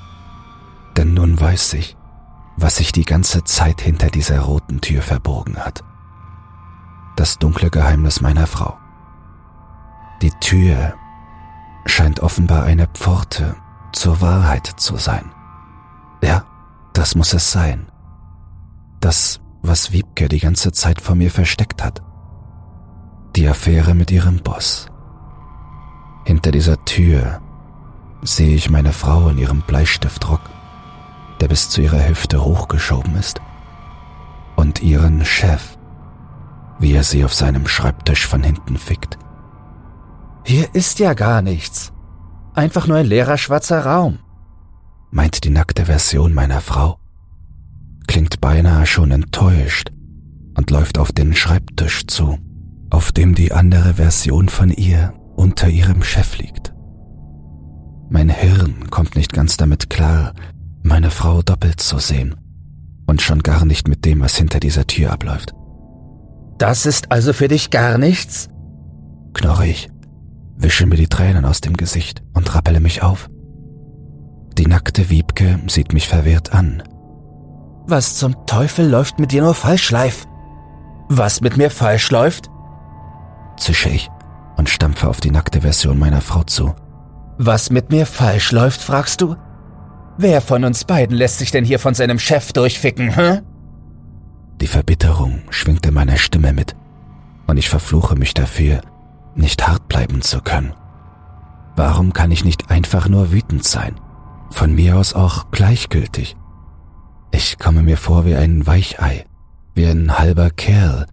Denn 0.96 1.14
nun 1.14 1.40
weiß 1.40 1.74
ich, 1.74 1.98
was 2.56 2.78
sich 2.78 2.92
die 2.92 3.06
ganze 3.06 3.44
Zeit 3.44 3.82
hinter 3.82 4.08
dieser 4.08 4.40
roten 4.40 4.80
Tür 4.80 5.02
verborgen 5.02 5.58
hat. 5.58 5.84
Das 7.16 7.38
dunkle 7.40 7.70
Geheimnis 7.70 8.22
meiner 8.22 8.48
Frau. 8.48 8.78
Die 10.22 10.32
Tür, 10.40 10.94
scheint 11.86 12.22
offenbar 12.22 12.64
eine 12.64 12.88
Pforte 12.88 13.56
zur 13.92 14.22
Wahrheit 14.22 14.68
zu 14.78 14.98
sein. 14.98 15.32
Ja, 16.24 16.46
das 16.94 17.16
muss 17.16 17.34
es 17.34 17.52
sein. 17.52 17.92
Das, 19.00 19.42
was 19.62 19.92
Wiebke 19.92 20.30
die 20.30 20.40
ganze 20.40 20.72
Zeit 20.72 21.02
vor 21.02 21.16
mir 21.16 21.32
versteckt 21.32 21.84
hat. 21.84 22.02
Die 23.36 23.48
Affäre 23.48 23.94
mit 23.94 24.12
ihrem 24.12 24.38
Boss. 24.38 24.88
Hinter 26.26 26.52
dieser 26.52 26.84
Tür 26.86 27.42
sehe 28.22 28.56
ich 28.56 28.70
meine 28.70 28.94
Frau 28.94 29.28
in 29.30 29.38
ihrem 29.38 29.62
Bleistiftrock, 29.62 30.42
der 31.42 31.48
bis 31.48 31.70
zu 31.70 31.82
ihrer 31.82 32.08
Hüfte 32.08 32.44
hochgeschoben 32.44 33.16
ist, 33.16 33.42
und 34.56 34.82
ihren 34.82 35.26
Chef, 35.26 35.78
wie 36.80 36.94
er 36.94 37.04
sie 37.04 37.26
auf 37.26 37.34
seinem 37.34 37.68
Schreibtisch 37.68 38.26
von 38.28 38.44
hinten 38.44 38.78
fickt. 38.78 39.18
Hier 40.46 40.76
ist 40.76 41.00
ja 41.00 41.14
gar 41.14 41.42
nichts. 41.42 41.94
Einfach 42.54 42.86
nur 42.88 42.98
ein 42.98 43.06
leerer 43.06 43.38
schwarzer 43.38 43.86
Raum. 43.86 44.20
Meint 45.10 45.44
die 45.44 45.50
nackte 45.50 45.86
Version 45.86 46.34
meiner 46.34 46.60
Frau. 46.60 47.00
Klingt 48.08 48.42
beinahe 48.42 48.86
schon 48.86 49.12
enttäuscht 49.12 49.92
und 50.56 50.70
läuft 50.70 50.98
auf 50.98 51.12
den 51.12 51.34
Schreibtisch 51.34 52.08
zu, 52.08 52.38
auf 52.90 53.12
dem 53.12 53.36
die 53.36 53.54
andere 53.54 53.96
Version 53.96 54.50
von 54.50 54.70
ihr 54.70 55.14
unter 55.36 55.70
ihrem 55.70 56.04
Chef 56.04 56.38
liegt. 56.38 56.74
Mein 58.10 58.30
Hirn 58.30 58.90
kommt 58.92 59.16
nicht 59.16 59.34
ganz 59.34 59.56
damit 59.58 59.90
klar, 59.90 60.34
meine 60.84 61.10
Frau 61.10 61.42
doppelt 61.42 61.80
zu 61.80 62.00
sehen 62.00 62.36
und 63.08 63.22
schon 63.22 63.40
gar 63.40 63.66
nicht 63.66 63.88
mit 63.88 64.04
dem, 64.04 64.20
was 64.20 64.36
hinter 64.36 64.60
dieser 64.60 64.86
Tür 64.86 65.12
abläuft. 65.12 65.54
Das 66.58 66.86
ist 66.86 67.12
also 67.12 67.34
für 67.34 67.48
dich 67.48 67.70
gar 67.70 67.98
nichts? 67.98 68.50
Knorre 69.34 69.68
ich 69.68 69.93
wische 70.56 70.86
mir 70.86 70.98
die 70.98 71.08
Tränen 71.08 71.46
aus 71.46 71.62
dem 71.62 71.76
Gesicht 71.76 72.24
und 72.34 72.54
rappele 72.56 72.80
mich 72.80 73.04
auf. 73.04 73.30
Die 74.58 74.68
nackte 74.68 75.10
Wiebke 75.10 75.60
sieht 75.68 75.94
mich 75.94 76.08
verwirrt 76.08 76.54
an. 76.54 76.84
Was 77.86 78.16
zum 78.16 78.46
Teufel 78.46 78.88
läuft 78.88 79.20
mit 79.20 79.32
dir 79.32 79.42
nur 79.42 79.56
falsch, 79.56 79.92
Leif? 79.92 80.26
Was 81.10 81.42
mit 81.42 81.58
mir 81.58 81.70
falsch 81.70 82.12
läuft? 82.12 82.50
Zische 83.58 83.90
ich 83.90 84.10
und 84.58 84.70
stampfe 84.70 85.10
auf 85.10 85.20
die 85.20 85.32
nackte 85.32 85.62
Version 85.62 86.00
meiner 86.00 86.22
Frau 86.22 86.44
zu. 86.44 86.74
Was 87.38 87.72
mit 87.72 87.92
mir 87.92 88.06
falsch 88.06 88.52
läuft, 88.52 88.82
fragst 88.82 89.22
du? 89.22 89.36
Wer 90.18 90.42
von 90.42 90.64
uns 90.64 90.86
beiden 90.86 91.18
lässt 91.18 91.40
sich 91.40 91.52
denn 91.52 91.66
hier 91.66 91.80
von 91.80 91.96
seinem 91.96 92.20
Chef 92.20 92.54
durchficken, 92.54 93.16
hä? 93.16 93.42
Die 94.62 94.68
Verbitterung 94.68 95.42
schwingt 95.50 95.86
in 95.86 95.96
meiner 95.96 96.18
Stimme 96.18 96.54
mit 96.54 96.76
und 97.48 97.58
ich 97.58 97.70
verfluche 97.70 98.16
mich 98.16 98.34
dafür, 98.34 98.82
nicht 99.36 99.68
hart 99.68 99.88
bleiben 99.88 100.22
zu 100.22 100.42
können? 100.42 100.74
Warum 101.76 102.14
kann 102.14 102.32
ich 102.32 102.46
nicht 102.46 102.70
einfach 102.70 103.08
nur 103.10 103.32
wütend 103.32 103.64
sein? 103.64 104.00
Von 104.52 104.76
mir 104.76 104.98
aus 104.98 105.14
auch 105.14 105.50
gleichgültig. 105.52 106.36
Ich 107.32 107.58
komme 107.58 107.82
mir 107.82 107.98
vor 107.98 108.26
wie 108.26 108.36
ein 108.36 108.68
Weichei, 108.68 109.26
wie 109.74 109.88
ein 109.88 110.20
halber 110.20 110.52
Kerl, 110.52 111.08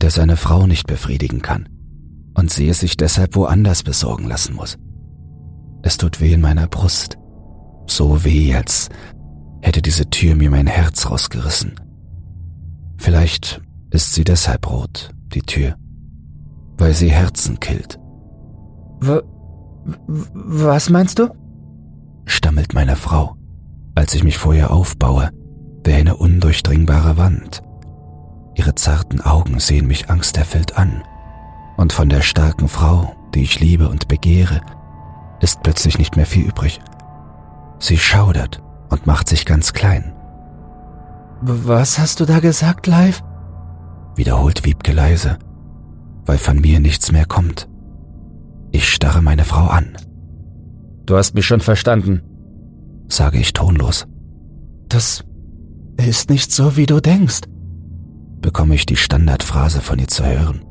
der 0.00 0.10
seine 0.10 0.36
Frau 0.36 0.66
nicht 0.66 0.88
befriedigen 0.88 1.42
kann 1.42 1.68
und 2.34 2.50
sie 2.50 2.68
es 2.68 2.80
sich 2.80 2.96
deshalb 2.96 3.36
woanders 3.36 3.82
besorgen 3.82 4.26
lassen 4.26 4.54
muss. 4.54 4.78
Es 5.82 5.96
tut 5.96 6.20
weh 6.20 6.32
in 6.32 6.40
meiner 6.40 6.66
Brust, 6.66 7.18
so 7.86 8.24
weh, 8.24 8.54
als 8.54 8.88
hätte 9.60 9.82
diese 9.82 10.08
Tür 10.10 10.34
mir 10.34 10.50
mein 10.50 10.66
Herz 10.66 11.10
rausgerissen. 11.10 11.74
Vielleicht 12.98 13.60
ist 13.90 14.14
sie 14.14 14.24
deshalb 14.24 14.68
rot, 14.70 15.10
die 15.34 15.42
Tür, 15.42 15.76
weil 16.82 16.94
sie 16.94 17.12
Herzen 17.12 17.60
killt. 17.60 18.00
W 19.00 19.20
was 20.34 20.90
meinst 20.90 21.20
du? 21.20 21.28
stammelt 22.24 22.74
meine 22.74 22.96
Frau, 22.96 23.36
als 23.94 24.14
ich 24.14 24.24
mich 24.24 24.36
vor 24.36 24.52
ihr 24.52 24.72
aufbaue, 24.72 25.30
wie 25.84 25.92
eine 25.92 26.16
undurchdringbare 26.16 27.16
Wand. 27.16 27.62
Ihre 28.56 28.74
zarten 28.74 29.20
Augen 29.20 29.60
sehen 29.60 29.86
mich 29.86 30.10
angsterfüllt 30.10 30.76
an, 30.76 31.04
und 31.76 31.92
von 31.92 32.08
der 32.08 32.20
starken 32.20 32.66
Frau, 32.66 33.12
die 33.32 33.42
ich 33.42 33.60
liebe 33.60 33.88
und 33.88 34.08
begehre, 34.08 34.60
ist 35.40 35.62
plötzlich 35.62 35.98
nicht 35.98 36.16
mehr 36.16 36.26
viel 36.26 36.46
übrig. 36.48 36.80
Sie 37.78 37.98
schaudert 37.98 38.60
und 38.90 39.06
macht 39.06 39.28
sich 39.28 39.46
ganz 39.46 39.72
klein. 39.72 40.14
Was 41.42 42.00
hast 42.00 42.18
du 42.18 42.24
da 42.24 42.40
gesagt, 42.40 42.88
Live? 42.88 43.22
wiederholt 44.16 44.64
Wiebke 44.64 44.92
leise, 44.92 45.38
weil 46.24 46.38
von 46.38 46.60
mir 46.60 46.80
nichts 46.80 47.12
mehr 47.12 47.26
kommt. 47.26 47.68
Ich 48.70 48.88
starre 48.88 49.22
meine 49.22 49.44
Frau 49.44 49.66
an. 49.66 49.96
Du 51.06 51.16
hast 51.16 51.34
mich 51.34 51.46
schon 51.46 51.60
verstanden, 51.60 52.22
sage 53.08 53.38
ich 53.38 53.52
tonlos. 53.52 54.06
Das 54.88 55.24
ist 55.96 56.30
nicht 56.30 56.52
so, 56.52 56.76
wie 56.76 56.86
du 56.86 57.00
denkst, 57.00 57.42
bekomme 58.40 58.74
ich 58.74 58.86
die 58.86 58.96
Standardphrase 58.96 59.80
von 59.80 59.98
ihr 59.98 60.08
zu 60.08 60.24
hören. 60.24 60.64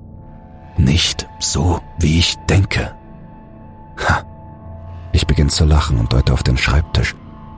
Nicht 0.77 1.27
so, 1.39 1.79
wie 1.99 2.19
ich 2.19 2.35
denke. 2.49 2.91
Ha. 4.07 4.23
Ich 5.13 5.27
beginne 5.27 5.49
zu 5.49 5.65
lachen 5.65 5.97
und 5.99 6.13
deute 6.13 6.33
auf 6.33 6.43
den 6.43 6.57
Schreibtisch, 6.57 7.15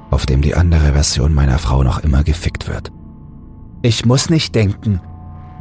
auf 0.10 0.26
dem 0.26 0.42
die 0.42 0.56
andere 0.56 0.94
Version 0.94 1.34
meiner 1.34 1.60
Frau 1.60 1.84
noch 1.84 2.00
immer 2.00 2.24
gefickt 2.24 2.68
wird. 2.68 2.92
Ich 3.82 4.06
muss 4.06 4.30
nicht 4.30 4.56
denken, 4.56 5.02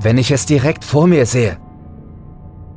wenn 0.01 0.19
ich 0.19 0.31
es 0.31 0.47
direkt 0.47 0.85
vor 0.85 1.07
mir 1.07 1.27
sehe. 1.27 1.59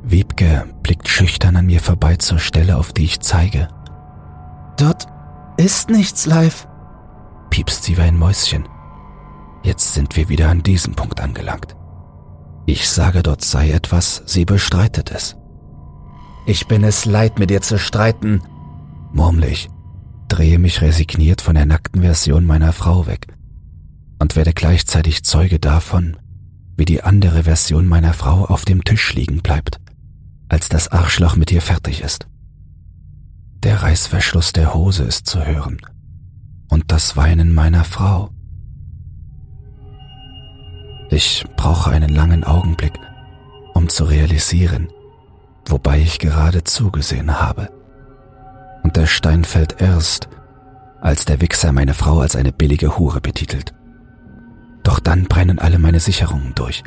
Wiebke 0.08 0.66
blickt 0.82 1.08
schüchtern 1.08 1.56
an 1.56 1.66
mir 1.66 1.80
vorbei 1.80 2.16
zur 2.16 2.38
Stelle, 2.38 2.76
auf 2.76 2.92
die 2.92 3.04
ich 3.04 3.20
zeige. 3.20 3.68
Dort 4.76 5.06
ist 5.56 5.90
nichts 5.90 6.26
live, 6.26 6.68
piepst 7.50 7.82
sie 7.82 7.96
wie 7.96 8.02
ein 8.02 8.18
Mäuschen. 8.18 8.68
Jetzt 9.64 9.94
sind 9.94 10.16
wir 10.16 10.28
wieder 10.28 10.48
an 10.48 10.62
diesem 10.62 10.94
Punkt 10.94 11.20
angelangt. 11.20 11.76
Ich 12.66 12.88
sage, 12.88 13.22
dort 13.22 13.44
sei 13.44 13.72
etwas, 13.72 14.22
sie 14.26 14.44
bestreitet 14.44 15.10
es. 15.10 15.36
Ich 16.46 16.68
bin 16.68 16.84
es 16.84 17.04
leid, 17.04 17.40
mit 17.40 17.50
dir 17.50 17.60
zu 17.60 17.76
streiten, 17.76 18.42
murmle 19.12 19.48
ich, 19.48 19.68
drehe 20.28 20.60
mich 20.60 20.82
resigniert 20.82 21.40
von 21.40 21.56
der 21.56 21.66
nackten 21.66 22.02
Version 22.02 22.46
meiner 22.46 22.72
Frau 22.72 23.06
weg 23.06 23.26
und 24.20 24.36
werde 24.36 24.52
gleichzeitig 24.52 25.24
Zeuge 25.24 25.58
davon, 25.58 26.16
wie 26.76 26.84
die 26.84 27.02
andere 27.02 27.44
Version 27.44 27.86
meiner 27.86 28.12
Frau 28.12 28.44
auf 28.44 28.64
dem 28.64 28.84
Tisch 28.84 29.14
liegen 29.14 29.42
bleibt, 29.42 29.80
als 30.48 30.68
das 30.68 30.88
Arschloch 30.88 31.36
mit 31.36 31.50
ihr 31.52 31.62
fertig 31.62 32.02
ist. 32.02 32.26
Der 33.62 33.82
Reißverschluss 33.82 34.52
der 34.52 34.74
Hose 34.74 35.04
ist 35.04 35.26
zu 35.26 35.44
hören 35.44 35.78
und 36.68 36.92
das 36.92 37.16
Weinen 37.16 37.54
meiner 37.54 37.84
Frau. 37.84 38.30
Ich 41.10 41.44
brauche 41.56 41.90
einen 41.90 42.10
langen 42.10 42.44
Augenblick, 42.44 42.92
um 43.74 43.88
zu 43.88 44.04
realisieren, 44.04 44.88
wobei 45.66 46.00
ich 46.00 46.18
gerade 46.18 46.64
zugesehen 46.64 47.40
habe. 47.40 47.70
Und 48.82 48.96
der 48.96 49.06
Stein 49.06 49.44
fällt 49.44 49.80
erst, 49.80 50.28
als 51.00 51.24
der 51.24 51.40
Wichser 51.40 51.72
meine 51.72 51.94
Frau 51.94 52.20
als 52.20 52.36
eine 52.36 52.52
billige 52.52 52.98
Hure 52.98 53.20
betitelt. 53.20 53.74
Doch 54.82 55.00
dann 55.00 55.24
brennen 55.24 55.58
alle 55.58 55.78
meine 55.78 56.00
Sicherungen 56.00 56.54
durch 56.54 56.84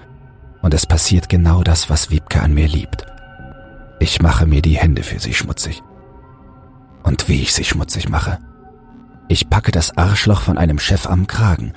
und 0.61 0.73
es 0.73 0.85
passiert 0.85 1.29
genau 1.29 1.63
das, 1.63 1.89
was 1.89 2.09
Wiebke 2.09 2.41
an 2.41 2.53
mir 2.53 2.67
liebt. 2.67 3.05
Ich 3.99 4.21
mache 4.21 4.45
mir 4.45 4.61
die 4.61 4.77
Hände 4.77 5.03
für 5.03 5.19
sie 5.19 5.33
schmutzig. 5.33 5.83
Und 7.03 7.27
wie 7.27 7.41
ich 7.41 7.53
sie 7.53 7.65
schmutzig 7.65 8.09
mache. 8.09 8.39
Ich 9.27 9.49
packe 9.49 9.71
das 9.71 9.97
Arschloch 9.97 10.41
von 10.41 10.57
einem 10.57 10.79
Chef 10.79 11.05
am 11.07 11.27
Kragen 11.27 11.73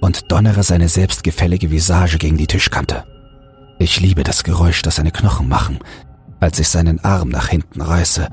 und 0.00 0.30
donnere 0.30 0.62
seine 0.62 0.88
selbstgefällige 0.88 1.70
Visage 1.70 2.18
gegen 2.18 2.36
die 2.36 2.46
Tischkante. 2.46 3.04
Ich 3.78 4.00
liebe 4.00 4.24
das 4.24 4.44
Geräusch, 4.44 4.82
das 4.82 4.96
seine 4.96 5.12
Knochen 5.12 5.48
machen, 5.48 5.78
als 6.40 6.58
ich 6.58 6.68
seinen 6.68 7.02
Arm 7.04 7.28
nach 7.28 7.48
hinten 7.48 7.80
reiße 7.80 8.28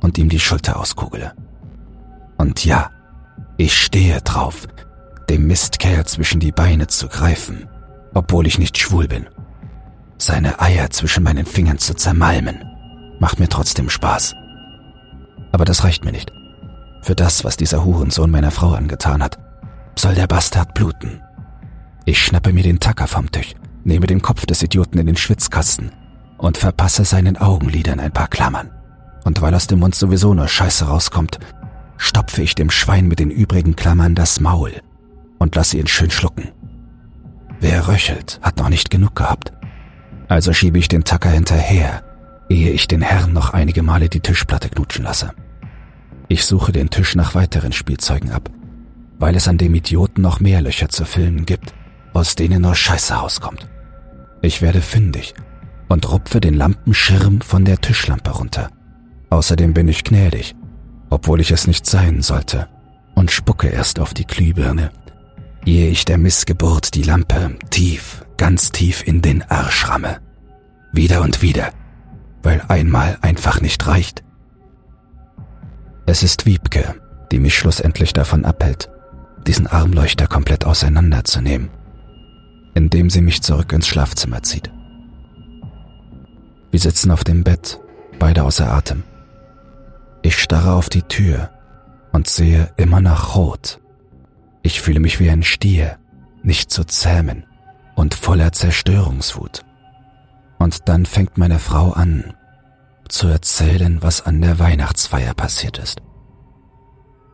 und 0.00 0.18
ihm 0.18 0.28
die 0.28 0.40
Schulter 0.40 0.80
auskugele. 0.80 1.32
Und 2.38 2.64
ja, 2.64 2.90
ich 3.56 3.74
stehe 3.74 4.20
drauf, 4.22 4.66
dem 5.28 5.46
Mistkerl 5.46 6.04
zwischen 6.06 6.40
die 6.40 6.52
Beine 6.52 6.88
zu 6.88 7.08
greifen, 7.08 7.68
obwohl 8.14 8.46
ich 8.46 8.58
nicht 8.58 8.78
schwul 8.78 9.06
bin. 9.06 9.26
Seine 10.22 10.60
Eier 10.60 10.88
zwischen 10.90 11.24
meinen 11.24 11.44
Fingern 11.44 11.78
zu 11.78 11.94
zermalmen, 11.94 12.64
macht 13.18 13.40
mir 13.40 13.48
trotzdem 13.48 13.90
Spaß. 13.90 14.36
Aber 15.50 15.64
das 15.64 15.82
reicht 15.82 16.04
mir 16.04 16.12
nicht. 16.12 16.30
Für 17.02 17.16
das, 17.16 17.42
was 17.42 17.56
dieser 17.56 17.84
Hurensohn 17.84 18.30
meiner 18.30 18.52
Frau 18.52 18.72
angetan 18.72 19.20
hat, 19.20 19.40
soll 19.96 20.14
der 20.14 20.28
Bastard 20.28 20.74
bluten. 20.74 21.20
Ich 22.04 22.24
schnappe 22.24 22.52
mir 22.52 22.62
den 22.62 22.78
Tacker 22.78 23.08
vom 23.08 23.32
Tisch, 23.32 23.54
nehme 23.82 24.06
den 24.06 24.22
Kopf 24.22 24.46
des 24.46 24.62
Idioten 24.62 24.98
in 24.98 25.06
den 25.06 25.16
Schwitzkasten 25.16 25.90
und 26.38 26.56
verpasse 26.56 27.04
seinen 27.04 27.36
Augenlidern 27.36 27.98
ein 27.98 28.12
paar 28.12 28.28
Klammern. 28.28 28.70
Und 29.24 29.42
weil 29.42 29.56
aus 29.56 29.66
dem 29.66 29.80
Mund 29.80 29.96
sowieso 29.96 30.34
nur 30.34 30.46
Scheiße 30.46 30.84
rauskommt, 30.84 31.40
stopfe 31.96 32.42
ich 32.42 32.54
dem 32.54 32.70
Schwein 32.70 33.08
mit 33.08 33.18
den 33.18 33.32
übrigen 33.32 33.74
Klammern 33.74 34.14
das 34.14 34.38
Maul 34.38 34.82
und 35.40 35.56
lasse 35.56 35.78
ihn 35.78 35.88
schön 35.88 36.12
schlucken. 36.12 36.52
Wer 37.58 37.88
röchelt, 37.88 38.38
hat 38.40 38.58
noch 38.58 38.68
nicht 38.68 38.88
genug 38.88 39.16
gehabt. 39.16 39.52
Also 40.32 40.54
schiebe 40.54 40.78
ich 40.78 40.88
den 40.88 41.04
Tacker 41.04 41.28
hinterher, 41.28 42.02
ehe 42.48 42.70
ich 42.70 42.88
den 42.88 43.02
Herrn 43.02 43.34
noch 43.34 43.50
einige 43.50 43.82
Male 43.82 44.08
die 44.08 44.20
Tischplatte 44.20 44.70
knutschen 44.70 45.04
lasse. 45.04 45.34
Ich 46.26 46.46
suche 46.46 46.72
den 46.72 46.88
Tisch 46.88 47.14
nach 47.14 47.34
weiteren 47.34 47.72
Spielzeugen 47.72 48.32
ab, 48.32 48.48
weil 49.18 49.36
es 49.36 49.46
an 49.46 49.58
dem 49.58 49.74
Idioten 49.74 50.22
noch 50.22 50.40
mehr 50.40 50.62
Löcher 50.62 50.88
zu 50.88 51.04
füllen 51.04 51.44
gibt, 51.44 51.74
aus 52.14 52.34
denen 52.34 52.62
nur 52.62 52.74
Scheiße 52.74 53.12
rauskommt. 53.12 53.68
Ich 54.40 54.62
werde 54.62 54.80
fündig 54.80 55.34
und 55.90 56.10
rupfe 56.10 56.40
den 56.40 56.54
Lampenschirm 56.54 57.42
von 57.42 57.66
der 57.66 57.78
Tischlampe 57.82 58.30
runter. 58.30 58.70
Außerdem 59.28 59.74
bin 59.74 59.86
ich 59.88 60.02
gnädig, 60.02 60.54
obwohl 61.10 61.42
ich 61.42 61.50
es 61.50 61.66
nicht 61.66 61.84
sein 61.84 62.22
sollte, 62.22 62.68
und 63.14 63.30
spucke 63.30 63.68
erst 63.68 64.00
auf 64.00 64.14
die 64.14 64.26
Glühbirne, 64.26 64.92
ehe 65.66 65.90
ich 65.90 66.06
der 66.06 66.16
Missgeburt 66.16 66.94
die 66.94 67.02
Lampe 67.02 67.54
tief, 67.68 68.24
ganz 68.42 68.72
tief 68.72 69.06
in 69.06 69.22
den 69.22 69.48
Arsch 69.48 69.88
ramme. 69.88 70.18
Wieder 70.90 71.22
und 71.22 71.42
wieder, 71.42 71.70
weil 72.42 72.60
einmal 72.66 73.16
einfach 73.22 73.60
nicht 73.60 73.86
reicht. 73.86 74.24
Es 76.06 76.24
ist 76.24 76.44
Wiebke, 76.44 76.96
die 77.30 77.38
mich 77.38 77.56
schlussendlich 77.56 78.12
davon 78.12 78.44
abhält, 78.44 78.90
diesen 79.46 79.68
Armleuchter 79.68 80.26
komplett 80.26 80.64
auseinanderzunehmen, 80.64 81.70
indem 82.74 83.10
sie 83.10 83.20
mich 83.20 83.42
zurück 83.42 83.72
ins 83.72 83.86
Schlafzimmer 83.86 84.42
zieht. 84.42 84.72
Wir 86.72 86.80
sitzen 86.80 87.12
auf 87.12 87.22
dem 87.22 87.44
Bett, 87.44 87.78
beide 88.18 88.42
außer 88.42 88.72
Atem. 88.72 89.04
Ich 90.22 90.36
starre 90.36 90.72
auf 90.72 90.88
die 90.88 91.02
Tür 91.02 91.50
und 92.10 92.26
sehe 92.26 92.72
immer 92.76 93.00
noch 93.00 93.36
rot 93.36 93.78
ich 94.64 94.80
fühle 94.80 94.98
mich 94.98 95.20
wie 95.20 95.30
ein 95.30 95.44
Stier, 95.44 95.98
nicht 96.42 96.72
zu 96.72 96.82
zähmen 96.82 97.44
und 97.94 98.14
voller 98.14 98.52
Zerstörungswut. 98.52 99.62
Und 100.58 100.88
dann 100.88 101.06
fängt 101.06 101.38
meine 101.38 101.58
Frau 101.58 101.92
an, 101.92 102.34
zu 103.08 103.28
erzählen, 103.28 103.98
was 104.00 104.24
an 104.24 104.40
der 104.40 104.58
Weihnachtsfeier 104.58 105.34
passiert 105.34 105.78
ist. 105.78 106.00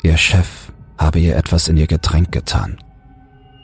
Ihr 0.02 0.16
Chef 0.16 0.72
habe 0.96 1.20
ihr 1.20 1.36
etwas 1.36 1.68
in 1.68 1.76
ihr 1.76 1.86
Getränk 1.86 2.32
getan. 2.32 2.78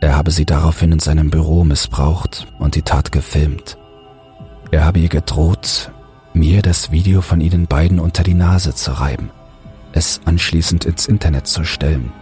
Er 0.00 0.16
habe 0.16 0.30
sie 0.30 0.44
daraufhin 0.44 0.92
in 0.92 0.98
seinem 0.98 1.30
Büro 1.30 1.64
missbraucht 1.64 2.46
und 2.59 2.74
die 2.74 2.83
Tat 2.83 3.11
gefilmt. 3.11 3.78
Er 4.70 4.85
habe 4.85 4.98
ihr 4.98 5.09
gedroht, 5.09 5.90
mir 6.35 6.62
das 6.62 6.90
Video 6.90 7.20
von 7.20 7.40
ihnen 7.40 7.66
beiden 7.66 8.00
unter 8.00 8.22
die 8.22 8.35
Nase 8.35 8.74
zu 8.74 8.92
reiben, 8.92 9.30
es 9.92 10.20
anschließend 10.24 10.85
ins 10.85 11.07
Internet 11.07 11.46
zu 11.46 11.64
stellen 11.64 12.12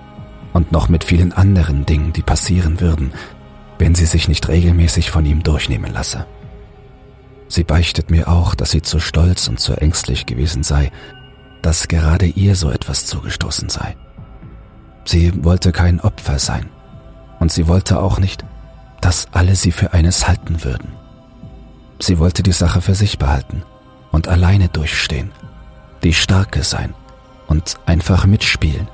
und 0.52 0.70
noch 0.70 0.88
mit 0.88 1.04
vielen 1.04 1.32
anderen 1.32 1.87
Dingen, 1.87 2.12
die 2.12 2.22
passieren 2.22 2.80
würden, 2.80 3.12
wenn 3.83 3.97
sie 3.97 4.07
sich 4.07 4.29
nicht 4.29 4.47
regelmäßig 4.47 5.11
von 5.11 5.27
ihm 5.27 5.42
durchnehmen 5.42 5.92
lasse. 5.92 6.25
Sie 7.49 7.64
beichtet 7.64 8.12
mir 8.12 8.29
auch, 8.29 8.55
dass 8.55 8.71
sie 8.71 8.81
zu 8.81 9.01
stolz 9.01 9.49
und 9.49 9.59
zu 9.59 9.73
ängstlich 9.73 10.25
gewesen 10.25 10.62
sei, 10.62 10.92
dass 11.62 11.88
gerade 11.88 12.27
ihr 12.27 12.55
so 12.55 12.71
etwas 12.71 13.07
zugestoßen 13.07 13.71
sei. 13.71 13.97
Sie 15.05 15.33
wollte 15.42 15.73
kein 15.73 16.01
Opfer 16.01 16.38
sein 16.38 16.71
und 17.40 17.51
sie 17.51 17.66
wollte 17.66 17.99
auch 17.99 18.21
nicht, 18.21 18.45
dass 19.01 19.27
alle 19.33 19.57
sie 19.57 19.73
für 19.73 19.92
eines 19.92 20.29
halten 20.29 20.62
würden. 20.62 20.92
Sie 21.99 22.21
wollte 22.21 22.45
die 22.45 22.53
Sache 22.53 22.83
für 22.83 22.95
sich 22.95 23.18
behalten 23.18 23.64
und 24.12 24.29
alleine 24.29 24.68
durchstehen, 24.68 25.33
die 26.05 26.14
Starke 26.14 26.62
sein 26.62 26.95
und 27.49 27.81
einfach 27.87 28.27
mitspielen 28.27 28.87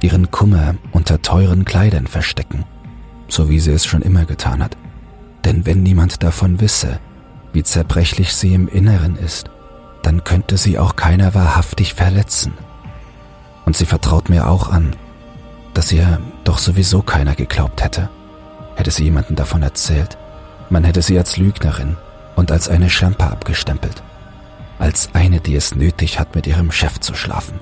ihren 0.00 0.30
Kummer 0.30 0.76
unter 0.92 1.20
teuren 1.20 1.66
Kleidern 1.66 2.06
verstecken, 2.06 2.64
so 3.28 3.48
wie 3.48 3.60
sie 3.60 3.72
es 3.72 3.84
schon 3.86 4.02
immer 4.02 4.24
getan 4.24 4.62
hat. 4.62 4.76
Denn 5.44 5.66
wenn 5.66 5.82
niemand 5.82 6.22
davon 6.22 6.60
wisse, 6.60 6.98
wie 7.52 7.62
zerbrechlich 7.62 8.34
sie 8.34 8.54
im 8.54 8.68
Inneren 8.68 9.16
ist, 9.16 9.50
dann 10.02 10.24
könnte 10.24 10.56
sie 10.56 10.78
auch 10.78 10.96
keiner 10.96 11.34
wahrhaftig 11.34 11.94
verletzen. 11.94 12.52
Und 13.64 13.76
sie 13.76 13.86
vertraut 13.86 14.28
mir 14.28 14.48
auch 14.48 14.68
an, 14.68 14.94
dass 15.72 15.90
ihr 15.92 16.20
doch 16.44 16.58
sowieso 16.58 17.02
keiner 17.02 17.34
geglaubt 17.34 17.82
hätte, 17.82 18.10
hätte 18.76 18.90
sie 18.90 19.04
jemanden 19.04 19.36
davon 19.36 19.62
erzählt. 19.62 20.18
Man 20.70 20.84
hätte 20.84 21.02
sie 21.02 21.18
als 21.18 21.36
Lügnerin 21.36 21.96
und 22.36 22.52
als 22.52 22.68
eine 22.68 22.90
Schlampe 22.90 23.24
abgestempelt, 23.24 24.02
als 24.78 25.10
eine, 25.14 25.40
die 25.40 25.56
es 25.56 25.74
nötig 25.74 26.18
hat, 26.18 26.34
mit 26.34 26.46
ihrem 26.46 26.72
Chef 26.72 27.00
zu 27.00 27.14
schlafen, 27.14 27.60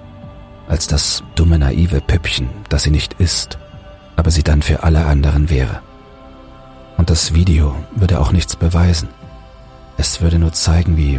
als 0.69 0.87
das 0.87 1.23
dumme 1.35 1.59
naive 1.59 2.01
Püppchen, 2.01 2.49
das 2.69 2.85
sie 2.85 2.91
nicht 2.91 3.15
ist, 3.15 3.59
aber 4.23 4.31
sie 4.31 4.45
dann 4.45 4.63
für 4.63 4.85
alle 4.85 5.07
anderen 5.07 5.51
wäre. 5.51 5.81
Und 6.97 7.11
das 7.11 7.35
Video 7.35 7.75
würde 7.97 8.21
auch 8.21 8.31
nichts 8.31 8.55
beweisen. 8.55 9.09
Es 9.97 10.21
würde 10.21 10.39
nur 10.39 10.53
zeigen, 10.53 10.97
wie 10.97 11.19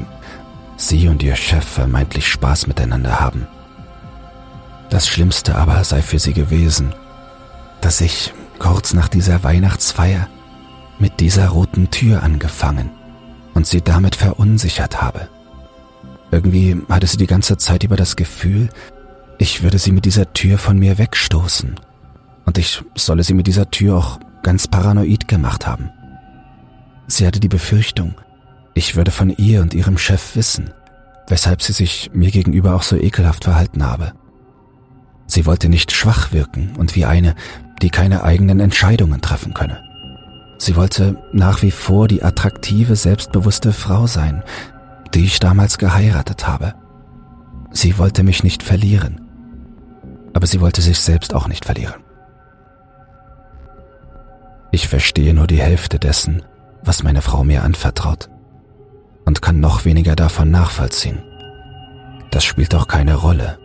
sie 0.77 1.09
und 1.09 1.21
ihr 1.21 1.35
Chef 1.35 1.65
vermeintlich 1.65 2.29
Spaß 2.29 2.65
miteinander 2.67 3.19
haben. 3.19 3.45
Das 4.89 5.09
Schlimmste 5.09 5.55
aber 5.55 5.83
sei 5.83 6.01
für 6.01 6.17
sie 6.17 6.31
gewesen, 6.31 6.95
dass 7.81 7.99
ich 7.99 8.33
kurz 8.57 8.93
nach 8.93 9.09
dieser 9.09 9.43
Weihnachtsfeier 9.43 10.29
mit 10.97 11.19
dieser 11.19 11.49
roten 11.49 11.91
Tür 11.91 12.23
angefangen 12.23 12.89
und 13.53 13.67
sie 13.67 13.81
damit 13.81 14.15
verunsichert 14.15 15.01
habe. 15.01 15.27
Irgendwie 16.31 16.81
hatte 16.87 17.07
sie 17.07 17.17
die 17.17 17.27
ganze 17.27 17.57
Zeit 17.57 17.83
über 17.83 17.97
das 17.97 18.15
Gefühl, 18.15 18.69
ich 19.39 19.61
würde 19.61 19.77
sie 19.77 19.91
mit 19.91 20.05
dieser 20.05 20.31
Tür 20.31 20.57
von 20.57 20.79
mir 20.79 20.97
wegstoßen 20.97 21.75
und 22.45 22.57
ich 22.57 22.83
solle 22.95 23.23
sie 23.23 23.33
mit 23.33 23.47
dieser 23.47 23.69
Tür 23.71 23.97
auch 23.97 24.19
ganz 24.41 24.67
paranoid 24.67 25.27
gemacht 25.27 25.65
haben. 25.65 25.89
Sie 27.07 27.25
hatte 27.25 27.39
die 27.39 27.49
Befürchtung, 27.49 28.15
ich 28.73 28.95
würde 28.95 29.11
von 29.11 29.29
ihr 29.29 29.61
und 29.61 29.73
ihrem 29.73 29.97
Chef 29.97 30.35
wissen, 30.35 30.71
weshalb 31.27 31.61
sie 31.61 31.73
sich 31.73 32.11
mir 32.13 32.31
gegenüber 32.31 32.75
auch 32.75 32.83
so 32.83 32.95
ekelhaft 32.95 33.43
verhalten 33.43 33.85
habe. 33.85 34.13
Sie 35.27 35.45
wollte 35.45 35.69
nicht 35.69 35.91
schwach 35.91 36.31
wirken 36.33 36.75
und 36.77 36.95
wie 36.95 37.05
eine, 37.05 37.35
die 37.81 37.89
keine 37.89 38.23
eigenen 38.23 38.59
Entscheidungen 38.59 39.21
treffen 39.21 39.53
könne. 39.53 39.81
Sie 40.57 40.75
wollte 40.75 41.21
nach 41.33 41.61
wie 41.61 41.71
vor 41.71 42.07
die 42.07 42.23
attraktive, 42.23 42.95
selbstbewusste 42.95 43.73
Frau 43.73 44.07
sein, 44.07 44.43
die 45.13 45.25
ich 45.25 45.39
damals 45.39 45.77
geheiratet 45.77 46.47
habe. 46.47 46.75
Sie 47.71 47.97
wollte 47.97 48.23
mich 48.23 48.43
nicht 48.43 48.63
verlieren, 48.63 49.21
aber 50.33 50.47
sie 50.47 50.61
wollte 50.61 50.81
sich 50.81 50.99
selbst 50.99 51.33
auch 51.33 51.47
nicht 51.47 51.65
verlieren. 51.65 52.02
Ich 54.73 54.87
verstehe 54.87 55.35
nur 55.35 55.45
die 55.45 55.61
Hälfte 55.61 55.99
dessen, 55.99 56.41
was 56.81 57.03
meine 57.03 57.21
Frau 57.21 57.43
mir 57.43 57.63
anvertraut 57.63 58.31
und 59.23 59.39
kann 59.39 59.59
noch 59.59 59.85
weniger 59.85 60.15
davon 60.15 60.49
nachvollziehen. 60.49 61.21
Das 62.31 62.43
spielt 62.43 62.73
auch 62.73 62.87
keine 62.87 63.13
Rolle. 63.13 63.59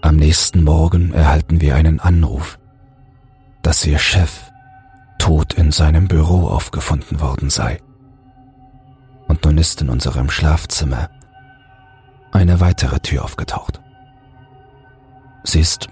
Am 0.00 0.16
nächsten 0.16 0.64
Morgen 0.64 1.12
erhalten 1.12 1.60
wir 1.60 1.74
einen 1.74 2.00
Anruf, 2.00 2.58
dass 3.60 3.84
ihr 3.84 3.98
Chef 3.98 4.50
tot 5.18 5.52
in 5.52 5.70
seinem 5.70 6.08
Büro 6.08 6.48
aufgefunden 6.48 7.20
worden 7.20 7.50
sei. 7.50 7.82
Und 9.28 9.44
nun 9.44 9.58
ist 9.58 9.82
in 9.82 9.90
unserem 9.90 10.30
Schlafzimmer 10.30 11.10
eine 12.32 12.58
weitere 12.58 13.00
Tür 13.00 13.22
aufgetaucht. 13.22 13.82
Sie 15.44 15.60
ist 15.60 15.88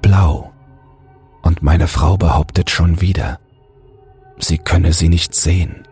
blau 0.00 0.51
und 1.42 1.62
meine 1.62 1.88
Frau 1.88 2.16
behauptet 2.16 2.70
schon 2.70 3.00
wieder, 3.00 3.38
sie 4.38 4.58
könne 4.58 4.92
sie 4.92 5.08
nicht 5.08 5.34
sehen. 5.34 5.86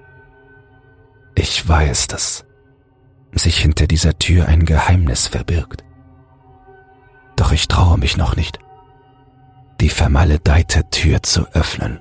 Ich 1.35 1.69
weiß, 1.69 2.07
dass 2.09 2.45
sich 3.33 3.59
hinter 3.59 3.87
dieser 3.87 4.19
Tür 4.19 4.47
ein 4.47 4.65
Geheimnis 4.65 5.27
verbirgt. 5.27 5.85
Doch 7.37 7.53
ich 7.53 7.69
traue 7.69 7.99
mich 7.99 8.17
noch 8.17 8.37
nicht, 8.37 8.59
die 9.81 9.89
vermaledeite 9.89 10.89
Tür 10.91 11.23
zu 11.23 11.47
öffnen. 11.53 12.01